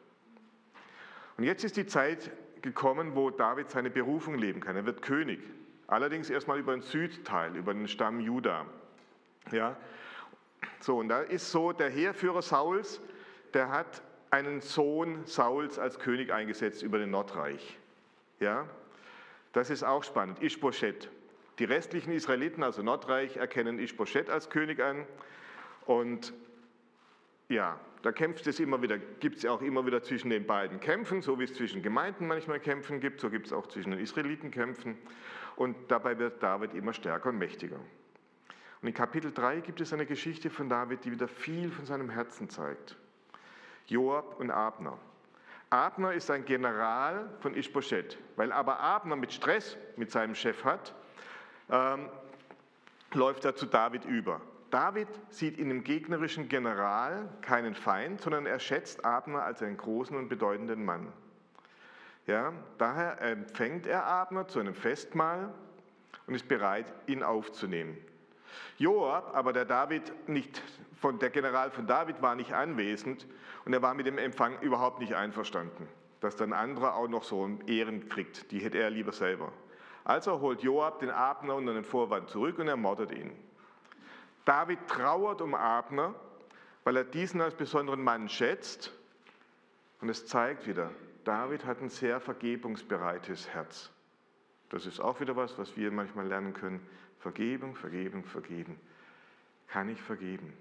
Und 1.38 1.44
jetzt 1.44 1.64
ist 1.64 1.78
die 1.78 1.86
Zeit 1.86 2.32
gekommen, 2.62 3.16
wo 3.16 3.30
David 3.30 3.70
seine 3.70 3.90
Berufung 3.90 4.36
leben 4.36 4.60
kann. 4.60 4.76
Er 4.76 4.86
wird 4.86 5.02
König. 5.02 5.40
Allerdings 5.88 6.30
erstmal 6.30 6.60
über 6.60 6.74
den 6.74 6.82
Südteil, 6.82 7.56
über 7.56 7.74
den 7.74 7.88
Stamm 7.88 8.20
Juda. 8.20 8.66
Ja? 9.52 9.76
So, 10.80 10.98
und 10.98 11.10
da 11.10 11.22
ist 11.22 11.52
so, 11.52 11.72
der 11.72 11.90
Heerführer 11.90 12.42
Sauls, 12.42 13.02
der 13.54 13.70
hat 13.70 14.02
einen 14.32 14.62
Sohn 14.62 15.26
Sauls 15.26 15.80
als 15.80 16.00
König 16.00 16.32
eingesetzt 16.32 16.84
über 16.84 16.98
den 16.98 17.12
Nordreich. 17.12 17.78
Ja? 18.40 18.68
Das 19.54 19.70
ist 19.70 19.84
auch 19.84 20.04
spannend. 20.04 20.42
Ishbosheth. 20.42 21.10
Die 21.58 21.66
restlichen 21.66 22.12
Israeliten, 22.14 22.64
also 22.64 22.82
Nordreich, 22.84 23.38
erkennen 23.38 23.80
Ishbosheth 23.80 24.30
als 24.30 24.50
König 24.50 24.80
an. 24.80 25.06
Und 25.86 26.34
ja, 27.50 27.80
da 28.02 28.12
kämpft 28.12 28.48
es 28.48 28.60
immer 28.60 28.82
wieder, 28.82 28.98
gibt 28.98 29.38
es 29.40 29.46
auch 29.46 29.62
immer 29.62 29.86
wieder 29.86 30.02
zwischen 30.02 30.30
den 30.30 30.46
beiden 30.46 30.80
Kämpfen, 30.80 31.22
so 31.22 31.40
wie 31.40 31.44
es 31.44 31.54
zwischen 31.54 31.82
Gemeinden 31.82 32.28
manchmal 32.28 32.60
Kämpfen 32.60 33.02
gibt, 33.02 33.20
so 33.20 33.30
gibt 33.30 33.48
es 33.48 33.54
auch 33.54 33.68
zwischen 33.68 33.92
den 33.92 34.00
Israeliten 34.00 34.52
Kämpfen. 34.52 34.98
Und 35.58 35.76
dabei 35.90 36.18
wird 36.18 36.42
David 36.42 36.74
immer 36.74 36.94
stärker 36.94 37.30
und 37.30 37.38
mächtiger. 37.38 37.80
Und 38.82 38.88
in 38.88 38.94
Kapitel 38.94 39.32
3 39.34 39.60
gibt 39.60 39.82
es 39.82 39.92
eine 39.92 40.06
Geschichte 40.06 40.50
von 40.50 40.70
David, 40.70 41.04
die 41.04 41.12
wieder 41.12 41.28
viel 41.28 41.72
von 41.72 41.86
seinem 41.86 42.10
Herzen 42.10 42.50
zeigt. 42.50 42.96
Joab 43.88 44.40
und 44.40 44.52
Abner. 44.52 44.98
Abner 45.70 46.14
ist 46.14 46.32
ein 46.32 46.46
General 46.46 47.30
von 47.42 47.56
Ishbosheth. 47.56 48.18
Weil 48.36 48.52
aber 48.52 48.80
Abner 48.80 49.16
mit 49.16 49.34
Stress 49.34 49.78
mit 49.98 50.12
seinem 50.12 50.34
Chef 50.34 50.64
hat, 50.64 50.94
ähm, 51.70 52.10
läuft 53.14 53.46
er 53.46 53.56
zu 53.56 53.66
David 53.66 54.06
über. 54.06 54.42
David 54.72 55.08
sieht 55.30 55.58
in 55.58 55.70
dem 55.70 55.84
gegnerischen 55.84 56.48
General 56.48 57.28
keinen 57.42 57.76
Feind, 57.76 58.22
sondern 58.22 58.46
er 58.46 58.60
schätzt 58.60 59.04
Abner 59.04 59.44
als 59.44 59.62
einen 59.62 59.78
großen 59.78 60.16
und 60.16 60.30
bedeutenden 60.30 60.86
Mann. 60.86 61.12
Ja, 62.28 62.54
daher 62.78 63.20
empfängt 63.22 63.88
er 63.88 64.06
Abner 64.06 64.48
zu 64.48 64.60
einem 64.60 64.76
Festmahl 64.76 65.52
und 66.28 66.36
ist 66.36 66.48
bereit, 66.48 66.94
ihn 67.08 67.24
aufzunehmen. 67.24 67.98
Joab, 68.78 69.36
aber 69.36 69.54
der 69.54 69.66
David 69.66 70.28
nicht 70.28 70.62
von 71.00 71.20
der 71.20 71.30
General 71.30 71.72
von 71.72 71.88
David 71.88 72.22
war 72.22 72.36
nicht 72.36 72.54
anwesend 72.54 73.26
und 73.66 73.74
er 73.74 73.82
war 73.82 73.94
mit 73.94 74.06
dem 74.06 74.18
Empfang 74.18 74.60
überhaupt 74.60 75.00
nicht 75.00 75.14
einverstanden, 75.14 75.88
dass 76.20 76.36
dann 76.36 76.54
anderer 76.54 76.96
auch 76.96 77.08
noch 77.08 77.24
so 77.24 77.50
Ehren 77.68 78.10
kriegt. 78.10 78.52
Die 78.52 78.60
hätte 78.60 78.80
er 78.80 78.90
lieber 78.90 79.12
selber. 79.12 79.52
Also 80.04 80.40
holt 80.40 80.62
Joab 80.64 81.00
den 81.00 81.12
Abner 81.12 81.56
unter 81.56 81.74
den 81.74 81.84
Vorwand 81.84 82.30
zurück 82.30 82.60
und 82.60 82.68
ermordet 82.68 83.12
ihn. 83.12 83.32
David 84.46 84.80
trauert 84.88 85.42
um 85.42 85.54
Abner, 85.54 86.16
weil 86.84 86.98
er 86.98 87.04
diesen 87.04 87.42
als 87.42 87.54
besonderen 87.54 88.04
Mann 88.04 88.30
schätzt. 88.30 88.92
Und 90.02 90.10
es 90.10 90.26
zeigt 90.26 90.66
wieder, 90.66 90.92
David 91.24 91.66
hat 91.66 91.82
ein 91.82 91.90
sehr 91.90 92.20
vergebungsbereites 92.20 93.50
Herz. 93.50 93.92
Das 94.70 94.86
ist 94.86 95.00
auch 95.00 95.20
wieder 95.20 95.36
was, 95.36 95.58
was 95.58 95.76
wir 95.78 95.92
manchmal 95.92 96.28
lernen 96.28 96.54
können. 96.54 96.86
Vergebung, 97.20 97.76
Vergebung, 97.76 98.24
Vergeben. 98.24 98.80
Kann 99.68 99.90
ich 99.90 100.02
vergeben? 100.02 100.54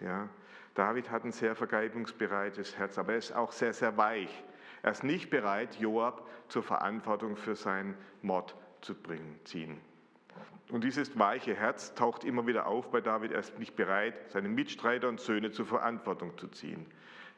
Ja, 0.00 0.28
David 0.74 1.10
hat 1.10 1.24
ein 1.24 1.32
sehr 1.32 1.54
vergebungsbereites 1.54 2.76
Herz, 2.76 2.98
aber 2.98 3.12
er 3.12 3.18
ist 3.18 3.32
auch 3.32 3.52
sehr, 3.52 3.72
sehr 3.72 3.96
weich. 3.96 4.44
Er 4.82 4.90
ist 4.90 5.04
nicht 5.04 5.30
bereit, 5.30 5.76
Joab 5.76 6.28
zur 6.48 6.62
Verantwortung 6.62 7.36
für 7.36 7.54
seinen 7.54 7.96
Mord 8.20 8.54
zu 8.80 8.94
bringen, 8.94 9.38
ziehen. 9.44 9.80
Und 10.70 10.84
dieses 10.84 11.18
weiche 11.18 11.54
Herz 11.54 11.94
taucht 11.94 12.24
immer 12.24 12.46
wieder 12.46 12.66
auf 12.66 12.90
bei 12.90 13.00
David. 13.00 13.32
Er 13.32 13.40
ist 13.40 13.58
nicht 13.58 13.76
bereit, 13.76 14.14
seine 14.28 14.48
Mitstreiter 14.48 15.08
und 15.08 15.20
Söhne 15.20 15.52
zur 15.52 15.66
Verantwortung 15.66 16.36
zu 16.38 16.48
ziehen. 16.48 16.86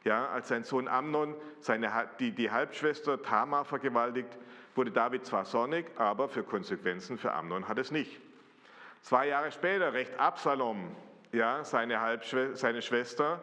Ja, 0.05 0.27
als 0.29 0.47
sein 0.47 0.63
Sohn 0.63 0.87
Amnon 0.87 1.35
seine, 1.59 1.91
die, 2.19 2.31
die 2.31 2.51
Halbschwester 2.51 3.21
Tamar 3.21 3.65
vergewaltigt, 3.65 4.37
wurde 4.75 4.91
David 4.91 5.25
zwar 5.25 5.45
sonnig, 5.45 5.85
aber 5.97 6.29
für 6.29 6.43
Konsequenzen 6.43 7.17
für 7.17 7.33
Amnon 7.33 7.67
hat 7.67 7.77
es 7.79 7.91
nicht. 7.91 8.21
Zwei 9.05 9.27
Jahre 9.27 9.51
später 9.51 9.93
rächt 9.93 10.19
Absalom 10.19 10.89
ja, 11.31 11.63
seine, 11.63 12.19
seine 12.53 12.81
Schwester 12.81 13.39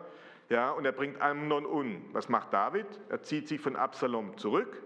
ja, 0.48 0.72
und 0.72 0.84
er 0.84 0.90
bringt 0.90 1.22
Amnon 1.22 1.66
um. 1.66 2.04
Was 2.12 2.28
macht 2.28 2.52
David? 2.52 2.86
Er 3.10 3.22
zieht 3.22 3.46
sich 3.46 3.60
von 3.60 3.76
Absalom 3.76 4.36
zurück, 4.36 4.82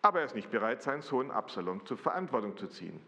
aber 0.00 0.20
er 0.20 0.24
ist 0.24 0.34
nicht 0.34 0.50
bereit, 0.50 0.80
seinen 0.80 1.02
Sohn 1.02 1.30
Absalom 1.30 1.84
zur 1.84 1.98
Verantwortung 1.98 2.56
zu 2.56 2.68
ziehen. 2.68 3.02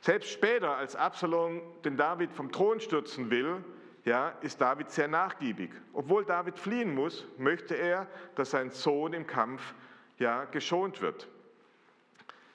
Selbst 0.00 0.30
später, 0.30 0.76
als 0.76 0.96
Absalom 0.96 1.60
den 1.84 1.98
David 1.98 2.32
vom 2.32 2.50
Thron 2.50 2.80
stürzen 2.80 3.30
will, 3.30 3.62
ja, 4.06 4.30
ist 4.40 4.62
David 4.62 4.90
sehr 4.90 5.08
nachgiebig. 5.08 5.72
Obwohl 5.92 6.24
David 6.24 6.58
fliehen 6.58 6.94
muss, 6.94 7.26
möchte 7.36 7.74
er, 7.74 8.06
dass 8.34 8.52
sein 8.52 8.70
Sohn 8.70 9.12
im 9.12 9.26
Kampf 9.26 9.74
ja, 10.16 10.46
geschont 10.46 11.02
wird. 11.02 11.28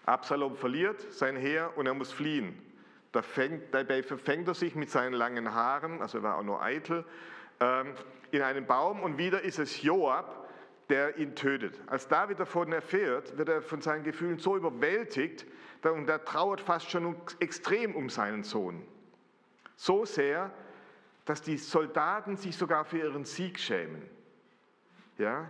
Absalom 0.08 0.56
verliert 0.56 1.13
sein 1.13 1.36
Heer 1.36 1.71
und 1.76 1.86
er 1.86 1.93
muss 1.93 2.12
fliehen. 2.12 2.64
Dabei 3.71 4.04
verfängt 4.04 4.47
er 4.47 4.54
sich 4.54 4.75
mit 4.75 4.89
seinen 4.89 5.13
langen 5.13 5.54
Haaren, 5.54 6.01
also 6.01 6.19
er 6.19 6.23
war 6.23 6.38
auch 6.38 6.43
nur 6.43 6.62
eitel, 6.62 7.06
ähm, 7.60 7.93
in 8.32 8.41
einen 8.41 8.65
Baum 8.65 9.01
und 9.01 9.17
wieder 9.17 9.41
ist 9.41 9.60
es 9.60 9.82
Joab, 9.82 10.47
der 10.89 11.17
ihn 11.17 11.36
tötet. 11.36 11.80
Als 11.88 12.08
David 12.08 12.39
davon 12.39 12.71
erfährt, 12.71 13.38
wird 13.38 13.49
er 13.49 13.62
von 13.62 13.82
seinen 13.82 14.04
Gefühlen 14.04 14.39
so 14.39 14.56
überwältigt 14.56 15.45
und 15.84 16.10
er 16.10 16.23
trauert 16.23 16.62
fast 16.62 16.89
schon 16.89 17.15
extrem 17.39 17.95
um 17.95 18.10
seinen 18.10 18.43
Sohn. 18.43 18.82
So 19.75 20.06
sehr, 20.06 20.51
dass 21.25 21.41
die 21.41 21.58
Soldaten 21.58 22.38
sich 22.38 22.56
sogar 22.56 22.86
für 22.86 22.99
ihren 22.99 23.25
Sieg 23.25 23.60
schämen. 23.60 24.01
Ja? 25.17 25.49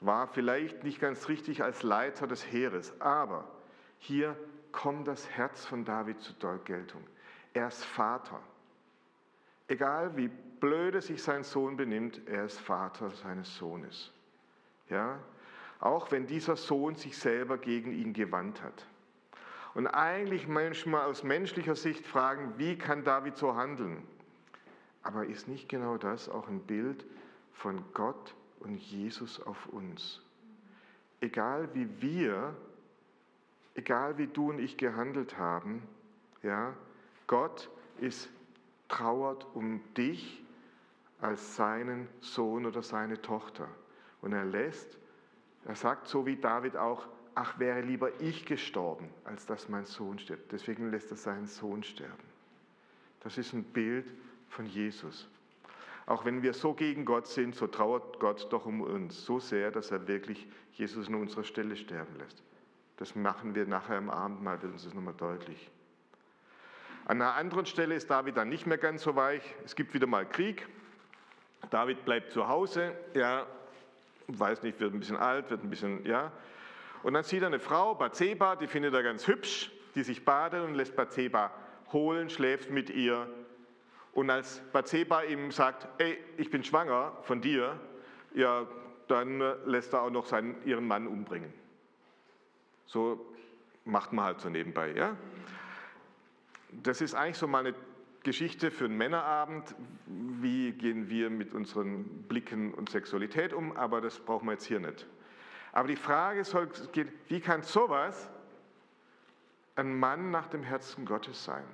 War 0.00 0.28
vielleicht 0.28 0.84
nicht 0.84 1.00
ganz 1.00 1.28
richtig 1.28 1.62
als 1.62 1.82
Leiter 1.82 2.26
des 2.26 2.50
Heeres, 2.50 2.92
aber 3.00 3.48
hier 3.98 4.36
kommt 4.74 5.06
das 5.06 5.30
Herz 5.30 5.64
von 5.64 5.84
David 5.84 6.20
zur 6.20 6.58
Geltung. 6.64 7.02
Er 7.54 7.68
ist 7.68 7.84
Vater. 7.84 8.40
Egal 9.68 10.16
wie 10.16 10.28
blöde 10.28 11.00
sich 11.00 11.22
sein 11.22 11.44
Sohn 11.44 11.76
benimmt, 11.76 12.20
er 12.26 12.44
ist 12.44 12.60
Vater 12.60 13.10
seines 13.10 13.56
Sohnes. 13.56 14.12
Ja? 14.90 15.18
Auch 15.78 16.10
wenn 16.10 16.26
dieser 16.26 16.56
Sohn 16.56 16.96
sich 16.96 17.16
selber 17.16 17.56
gegen 17.56 17.92
ihn 17.92 18.12
gewandt 18.12 18.62
hat. 18.62 18.86
Und 19.74 19.86
eigentlich 19.86 20.48
manchmal 20.48 21.06
aus 21.06 21.22
menschlicher 21.22 21.76
Sicht 21.76 22.06
fragen, 22.06 22.54
wie 22.58 22.76
kann 22.76 23.04
David 23.04 23.36
so 23.36 23.54
handeln? 23.54 24.02
Aber 25.02 25.24
ist 25.26 25.48
nicht 25.48 25.68
genau 25.68 25.98
das 25.98 26.28
auch 26.28 26.48
ein 26.48 26.60
Bild 26.60 27.04
von 27.52 27.84
Gott 27.92 28.34
und 28.60 28.76
Jesus 28.76 29.40
auf 29.40 29.66
uns? 29.66 30.20
Egal 31.20 31.68
wie 31.74 31.88
wir, 32.00 32.56
egal 33.74 34.18
wie 34.18 34.26
du 34.26 34.50
und 34.50 34.58
ich 34.58 34.76
gehandelt 34.76 35.38
haben, 35.38 35.82
ja, 36.42 36.74
Gott 37.26 37.70
ist 37.98 38.28
trauert 38.88 39.46
um 39.54 39.80
dich 39.94 40.42
als 41.20 41.56
seinen 41.56 42.08
Sohn 42.20 42.66
oder 42.66 42.82
seine 42.82 43.20
Tochter. 43.20 43.68
Und 44.20 44.32
er 44.32 44.44
lässt, 44.44 44.98
er 45.64 45.74
sagt 45.74 46.06
so 46.06 46.26
wie 46.26 46.36
David 46.36 46.76
auch, 46.76 47.06
ach 47.34 47.58
wäre 47.58 47.80
lieber 47.80 48.20
ich 48.20 48.44
gestorben, 48.44 49.08
als 49.24 49.46
dass 49.46 49.68
mein 49.68 49.86
Sohn 49.86 50.18
stirbt. 50.18 50.52
Deswegen 50.52 50.90
lässt 50.90 51.10
er 51.10 51.16
seinen 51.16 51.46
Sohn 51.46 51.82
sterben. 51.82 52.12
Das 53.20 53.38
ist 53.38 53.54
ein 53.54 53.64
Bild 53.64 54.06
von 54.48 54.66
Jesus. 54.66 55.28
Auch 56.06 56.26
wenn 56.26 56.42
wir 56.42 56.52
so 56.52 56.74
gegen 56.74 57.06
Gott 57.06 57.26
sind, 57.26 57.54
so 57.54 57.66
trauert 57.66 58.20
Gott 58.20 58.46
doch 58.52 58.66
um 58.66 58.82
uns 58.82 59.24
so 59.24 59.40
sehr, 59.40 59.70
dass 59.70 59.90
er 59.90 60.06
wirklich 60.06 60.46
Jesus 60.72 61.08
an 61.08 61.14
unserer 61.14 61.44
Stelle 61.44 61.76
sterben 61.76 62.18
lässt. 62.18 62.42
Das 62.96 63.14
machen 63.14 63.54
wir 63.54 63.66
nachher 63.66 63.98
im 63.98 64.10
Abendmahl, 64.10 64.62
wird 64.62 64.72
uns 64.72 64.84
das 64.84 64.94
nochmal 64.94 65.14
deutlich. 65.14 65.70
An 67.06 67.20
einer 67.20 67.34
anderen 67.34 67.66
Stelle 67.66 67.94
ist 67.94 68.08
David 68.08 68.36
dann 68.36 68.48
nicht 68.48 68.66
mehr 68.66 68.78
ganz 68.78 69.02
so 69.02 69.14
weich. 69.14 69.42
Es 69.64 69.74
gibt 69.74 69.92
wieder 69.92 70.06
mal 70.06 70.26
Krieg. 70.26 70.66
David 71.70 72.04
bleibt 72.04 72.32
zu 72.32 72.48
Hause, 72.48 72.92
ja, 73.14 73.46
weiß 74.28 74.62
nicht, 74.62 74.80
wird 74.80 74.94
ein 74.94 75.00
bisschen 75.00 75.16
alt, 75.16 75.50
wird 75.50 75.62
ein 75.62 75.70
bisschen, 75.70 76.04
ja. 76.06 76.32
Und 77.02 77.14
dann 77.14 77.24
sieht 77.24 77.42
er 77.42 77.48
eine 77.48 77.58
Frau, 77.58 77.94
Bathseba, 77.94 78.56
die 78.56 78.66
findet 78.66 78.94
er 78.94 79.02
ganz 79.02 79.26
hübsch, 79.26 79.70
die 79.94 80.02
sich 80.02 80.24
badet 80.24 80.64
und 80.64 80.74
lässt 80.74 80.96
Bathseba 80.96 81.50
holen, 81.92 82.30
schläft 82.30 82.70
mit 82.70 82.90
ihr. 82.90 83.28
Und 84.12 84.30
als 84.30 84.62
Bathseba 84.72 85.22
ihm 85.22 85.50
sagt, 85.50 85.88
ey, 85.98 86.18
ich 86.36 86.50
bin 86.50 86.64
schwanger 86.64 87.12
von 87.22 87.40
dir, 87.40 87.78
ja, 88.34 88.66
dann 89.08 89.40
lässt 89.66 89.92
er 89.92 90.02
auch 90.02 90.10
noch 90.10 90.26
seinen, 90.26 90.56
ihren 90.64 90.86
Mann 90.86 91.06
umbringen. 91.06 91.52
So 92.86 93.24
macht 93.84 94.12
man 94.12 94.24
halt 94.24 94.40
so 94.40 94.48
nebenbei, 94.48 94.92
ja. 94.92 95.16
Das 96.82 97.00
ist 97.00 97.14
eigentlich 97.14 97.38
so 97.38 97.46
mal 97.46 97.66
eine 97.66 97.74
Geschichte 98.22 98.70
für 98.70 98.86
einen 98.86 98.96
Männerabend. 98.96 99.74
Wie 100.06 100.72
gehen 100.72 101.08
wir 101.08 101.30
mit 101.30 101.52
unseren 101.52 102.04
Blicken 102.24 102.74
und 102.74 102.88
Sexualität 102.88 103.52
um? 103.52 103.76
Aber 103.76 104.00
das 104.00 104.18
brauchen 104.18 104.46
wir 104.46 104.52
jetzt 104.52 104.64
hier 104.64 104.80
nicht. 104.80 105.06
Aber 105.72 105.88
die 105.88 105.96
Frage 105.96 106.44
soll 106.44 106.68
gehen, 106.92 107.12
wie 107.28 107.40
kann 107.40 107.62
sowas 107.62 108.30
ein 109.76 109.98
Mann 109.98 110.30
nach 110.30 110.48
dem 110.48 110.62
Herzen 110.62 111.04
Gottes 111.04 111.44
sein? 111.44 111.64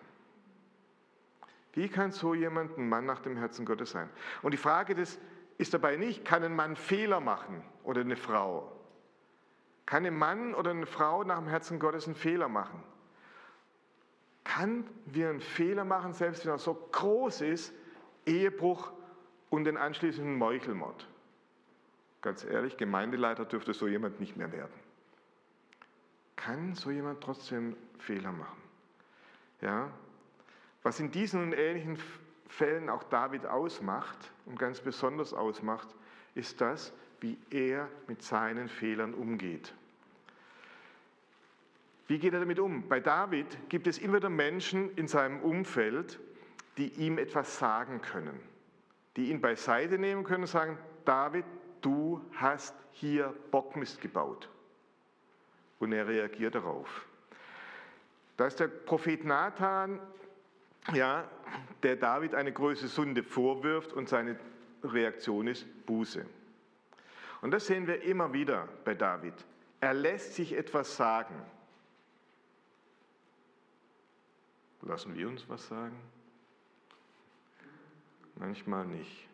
Wie 1.73 1.89
kann 1.89 2.11
so 2.11 2.35
jemand 2.35 2.77
ein 2.79 2.89
Mann 2.89 3.07
nach 3.07 3.21
dem 3.21 3.37
Herzen 3.37 3.65
Gottes 3.65 3.93
sein? 3.93 4.09
Und 4.43 4.53
die 4.53 4.59
Frage 4.59 4.95
ist, 4.95 5.21
ist 5.59 5.73
dabei 5.73 5.97
nicht, 5.97 6.25
kann 6.25 6.43
ein 6.43 6.57
Mann 6.57 6.75
Fehler 6.77 7.21
machen 7.21 7.63
oder 7.85 8.01
eine 8.01 8.17
Frau? 8.17 8.73
Kann 9.91 10.07
ein 10.07 10.17
Mann 10.17 10.55
oder 10.55 10.71
eine 10.71 10.87
Frau 10.87 11.25
nach 11.25 11.39
dem 11.39 11.49
Herzen 11.49 11.79
Gottes 11.79 12.07
einen 12.07 12.15
Fehler 12.15 12.49
machen? 12.49 12.83
kann 14.51 14.85
wir 15.07 15.31
einen 15.31 15.41
Fehler 15.41 15.85
machen, 15.85 16.13
selbst 16.13 16.45
wenn 16.45 16.53
er 16.53 16.59
so 16.59 16.75
groß 16.75 17.43
ist, 17.43 17.73
Ehebruch 18.27 18.93
und 19.49 19.63
den 19.65 19.77
anschließenden 19.77 20.37
Meuchelmord. 20.37 21.09
Ganz 22.21 22.45
ehrlich, 22.45 22.77
Gemeindeleiter 22.77 23.45
dürfte 23.45 23.73
so 23.75 23.87
jemand 23.87 24.19
nicht 24.19 24.37
mehr 24.37 24.51
werden. 24.51 24.73
Kann 26.35 26.75
so 26.75 26.91
jemand 26.91 27.23
trotzdem 27.23 27.77
Fehler 27.99 28.33
machen? 28.33 28.61
Ja? 29.61 29.89
Was 30.83 30.99
in 30.99 31.13
diesen 31.13 31.45
und 31.45 31.53
ähnlichen 31.53 31.97
Fällen 32.49 32.91
auch 32.91 33.05
David 33.05 33.47
ausmacht 33.47 34.33
und 34.47 34.59
ganz 34.59 34.81
besonders 34.81 35.33
ausmacht, 35.33 35.95
ist 36.35 36.61
das, 36.61 36.93
wie 37.21 37.39
er 37.51 37.89
mit 38.09 38.23
seinen 38.23 38.69
Fehlern 38.69 39.15
umgeht. 39.15 39.75
Wie 42.11 42.19
geht 42.19 42.35
er 42.35 42.41
damit 42.41 42.59
um? 42.59 42.89
Bei 42.89 42.99
David 42.99 43.47
gibt 43.69 43.87
es 43.87 43.97
immer 43.99 44.17
wieder 44.17 44.31
Menschen 44.31 44.93
in 44.97 45.07
seinem 45.07 45.43
Umfeld, 45.43 46.19
die 46.77 46.89
ihm 46.95 47.19
etwas 47.19 47.57
sagen 47.57 48.03
können, 48.03 48.41
die 49.17 49.31
ihn 49.31 49.41
beiseite 49.41 49.97
nehmen 49.97 50.25
können 50.25 50.43
und 50.43 50.49
sagen, 50.49 50.77
David, 51.05 51.45
du 51.83 52.21
hast 52.33 52.75
hier 52.91 53.33
Bockmist 53.53 54.01
gebaut. 54.01 54.49
Und 55.79 55.93
er 55.93 56.09
reagiert 56.09 56.57
darauf. 56.57 57.07
Da 58.37 58.49
ist 58.49 58.59
der 58.59 58.67
Prophet 58.67 59.25
Nathan 59.25 60.01
ja, 60.93 61.31
der 61.85 61.95
David 61.95 62.35
eine 62.35 62.53
große 62.53 62.89
Sünde 62.89 63.23
vorwirft 63.23 63.93
und 63.93 64.09
seine 64.09 64.37
Reaktion 64.83 65.47
ist 65.47 65.65
Buße. 65.87 66.27
Und 67.41 67.53
das 67.53 67.69
sehen 67.69 67.87
wir 67.87 68.03
immer 68.03 68.33
wieder 68.33 68.67
bei 68.85 68.97
David. 68.97 69.35
Er 69.81 69.95
lässt 69.95 70.35
sich 70.35 70.55
etwas 70.55 70.97
sagen. 70.97 71.37
Lassen 74.83 75.15
wir 75.15 75.29
uns 75.29 75.49
was 75.49 75.67
sagen? 75.67 75.97
Manchmal 78.37 78.87
nicht. 78.87 79.29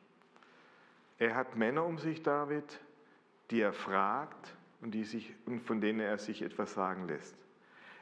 Er 1.18 1.34
hat 1.34 1.56
Männer 1.56 1.84
um 1.84 1.98
sich, 1.98 2.22
David, 2.22 2.80
die 3.50 3.60
er 3.60 3.72
fragt 3.72 4.54
und, 4.80 4.92
die 4.92 5.04
sich, 5.04 5.34
und 5.46 5.60
von 5.60 5.80
denen 5.80 6.00
er 6.00 6.18
sich 6.18 6.42
etwas 6.42 6.74
sagen 6.74 7.06
lässt. 7.06 7.36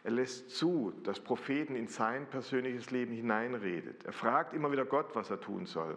Er 0.02 0.10
lässt 0.10 0.50
zu, 0.50 0.92
dass 1.02 1.20
Propheten 1.20 1.76
in 1.76 1.88
sein 1.88 2.26
persönliches 2.26 2.90
Leben 2.90 3.12
hineinredet. 3.12 4.04
Er 4.04 4.12
fragt 4.12 4.52
immer 4.52 4.70
wieder 4.72 4.84
Gott, 4.84 5.14
was 5.14 5.30
er 5.30 5.40
tun 5.40 5.66
soll. 5.66 5.96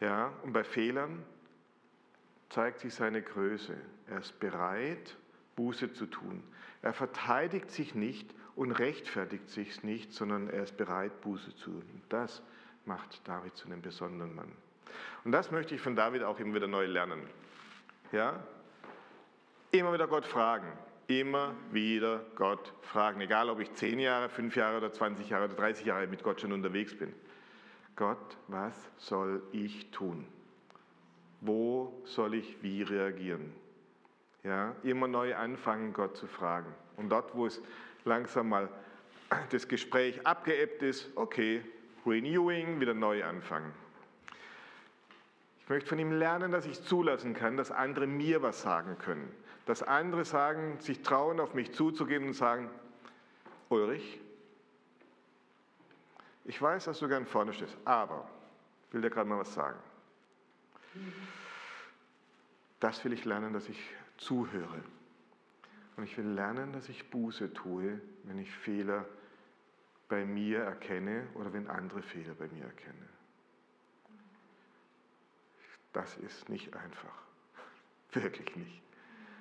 Ja, 0.00 0.32
und 0.42 0.52
bei 0.52 0.64
Fehlern 0.64 1.24
zeigt 2.48 2.80
sich 2.80 2.94
seine 2.94 3.22
Größe. 3.22 3.76
Er 4.08 4.18
ist 4.18 4.38
bereit, 4.40 5.16
Buße 5.54 5.92
zu 5.92 6.06
tun. 6.06 6.42
Er 6.82 6.92
verteidigt 6.92 7.70
sich 7.70 7.94
nicht 7.94 8.34
und 8.58 8.72
rechtfertigt 8.72 9.48
sich 9.48 9.84
nicht, 9.84 10.12
sondern 10.12 10.50
er 10.50 10.64
ist 10.64 10.76
bereit, 10.76 11.20
Buße 11.20 11.54
zu 11.54 11.70
tun. 11.70 12.02
Das 12.08 12.42
macht 12.86 13.26
David 13.28 13.56
zu 13.56 13.66
einem 13.66 13.80
besonderen 13.80 14.34
Mann. 14.34 14.50
Und 15.24 15.30
das 15.30 15.52
möchte 15.52 15.76
ich 15.76 15.80
von 15.80 15.94
David 15.94 16.24
auch 16.24 16.40
immer 16.40 16.56
wieder 16.56 16.66
neu 16.66 16.86
lernen. 16.86 17.22
Ja? 18.10 18.42
Immer 19.70 19.92
wieder 19.92 20.08
Gott 20.08 20.26
fragen. 20.26 20.66
Immer 21.06 21.54
wieder 21.70 22.24
Gott 22.34 22.74
fragen. 22.82 23.20
Egal, 23.20 23.48
ob 23.48 23.60
ich 23.60 23.72
10 23.74 24.00
Jahre, 24.00 24.28
5 24.28 24.56
Jahre 24.56 24.78
oder 24.78 24.92
20 24.92 25.30
Jahre 25.30 25.44
oder 25.44 25.54
30 25.54 25.86
Jahre 25.86 26.08
mit 26.08 26.24
Gott 26.24 26.40
schon 26.40 26.50
unterwegs 26.50 26.98
bin. 26.98 27.14
Gott, 27.94 28.36
was 28.48 28.90
soll 28.96 29.40
ich 29.52 29.92
tun? 29.92 30.26
Wo 31.40 32.02
soll 32.06 32.34
ich 32.34 32.60
wie 32.60 32.82
reagieren? 32.82 33.52
Ja, 34.42 34.74
immer 34.82 35.06
neu 35.06 35.36
anfangen, 35.36 35.92
Gott 35.92 36.16
zu 36.16 36.26
fragen. 36.26 36.74
Und 36.98 37.08
dort, 37.08 37.34
wo 37.34 37.46
es 37.46 37.62
langsam 38.04 38.50
mal 38.50 38.68
das 39.50 39.68
Gespräch 39.68 40.26
abgeebbt 40.26 40.82
ist, 40.82 41.08
okay, 41.14 41.62
renewing, 42.04 42.80
wieder 42.80 42.94
neu 42.94 43.24
anfangen. 43.24 43.72
Ich 45.62 45.68
möchte 45.68 45.88
von 45.88 45.98
ihm 45.98 46.12
lernen, 46.12 46.50
dass 46.50 46.66
ich 46.66 46.82
zulassen 46.82 47.34
kann, 47.34 47.56
dass 47.56 47.70
andere 47.70 48.06
mir 48.06 48.42
was 48.42 48.62
sagen 48.62 48.96
können. 48.98 49.30
Dass 49.66 49.82
andere 49.82 50.24
sagen, 50.24 50.78
sich 50.80 51.02
trauen, 51.02 51.40
auf 51.40 51.54
mich 51.54 51.72
zuzugehen 51.72 52.24
und 52.24 52.32
sagen, 52.32 52.70
Ulrich, 53.68 54.18
ich 56.46 56.60
weiß, 56.60 56.86
dass 56.86 56.98
du 57.00 57.08
gern 57.08 57.26
vorne 57.26 57.52
stehst, 57.52 57.76
aber 57.84 58.26
ich 58.88 58.94
will 58.94 59.02
dir 59.02 59.10
gerade 59.10 59.28
mal 59.28 59.38
was 59.38 59.52
sagen. 59.52 59.78
Das 62.80 63.04
will 63.04 63.12
ich 63.12 63.26
lernen, 63.26 63.52
dass 63.52 63.68
ich 63.68 63.78
zuhöre. 64.16 64.82
Und 65.98 66.04
ich 66.04 66.16
will 66.16 66.28
lernen, 66.28 66.72
dass 66.72 66.88
ich 66.88 67.10
Buße 67.10 67.52
tue, 67.52 68.00
wenn 68.22 68.38
ich 68.38 68.54
Fehler 68.58 69.04
bei 70.08 70.24
mir 70.24 70.60
erkenne 70.60 71.26
oder 71.34 71.52
wenn 71.52 71.66
andere 71.66 72.02
Fehler 72.02 72.34
bei 72.34 72.46
mir 72.46 72.66
erkennen. 72.66 73.08
Das 75.92 76.16
ist 76.18 76.48
nicht 76.48 76.72
einfach. 76.76 77.22
Wirklich 78.12 78.54
nicht. 78.54 78.80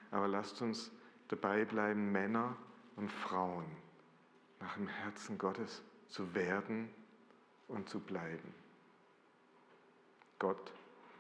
Aber 0.10 0.28
lasst 0.28 0.60
uns 0.64 0.92
dabei 1.28 1.64
bleiben, 1.64 2.12
Männer 2.12 2.58
und 2.96 3.12
Frauen 3.12 3.68
nach 4.60 4.78
dem 4.78 4.88
Herzen 4.88 5.38
Gottes 5.38 5.84
zu 6.08 6.34
werden 6.34 6.90
und 7.68 7.88
zu 7.88 8.00
bleiben. 8.00 8.52
Gott 10.40 10.72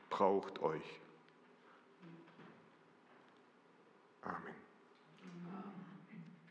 braucht 0.10 0.58
euch. 0.64 1.00
Amen. 4.24 4.57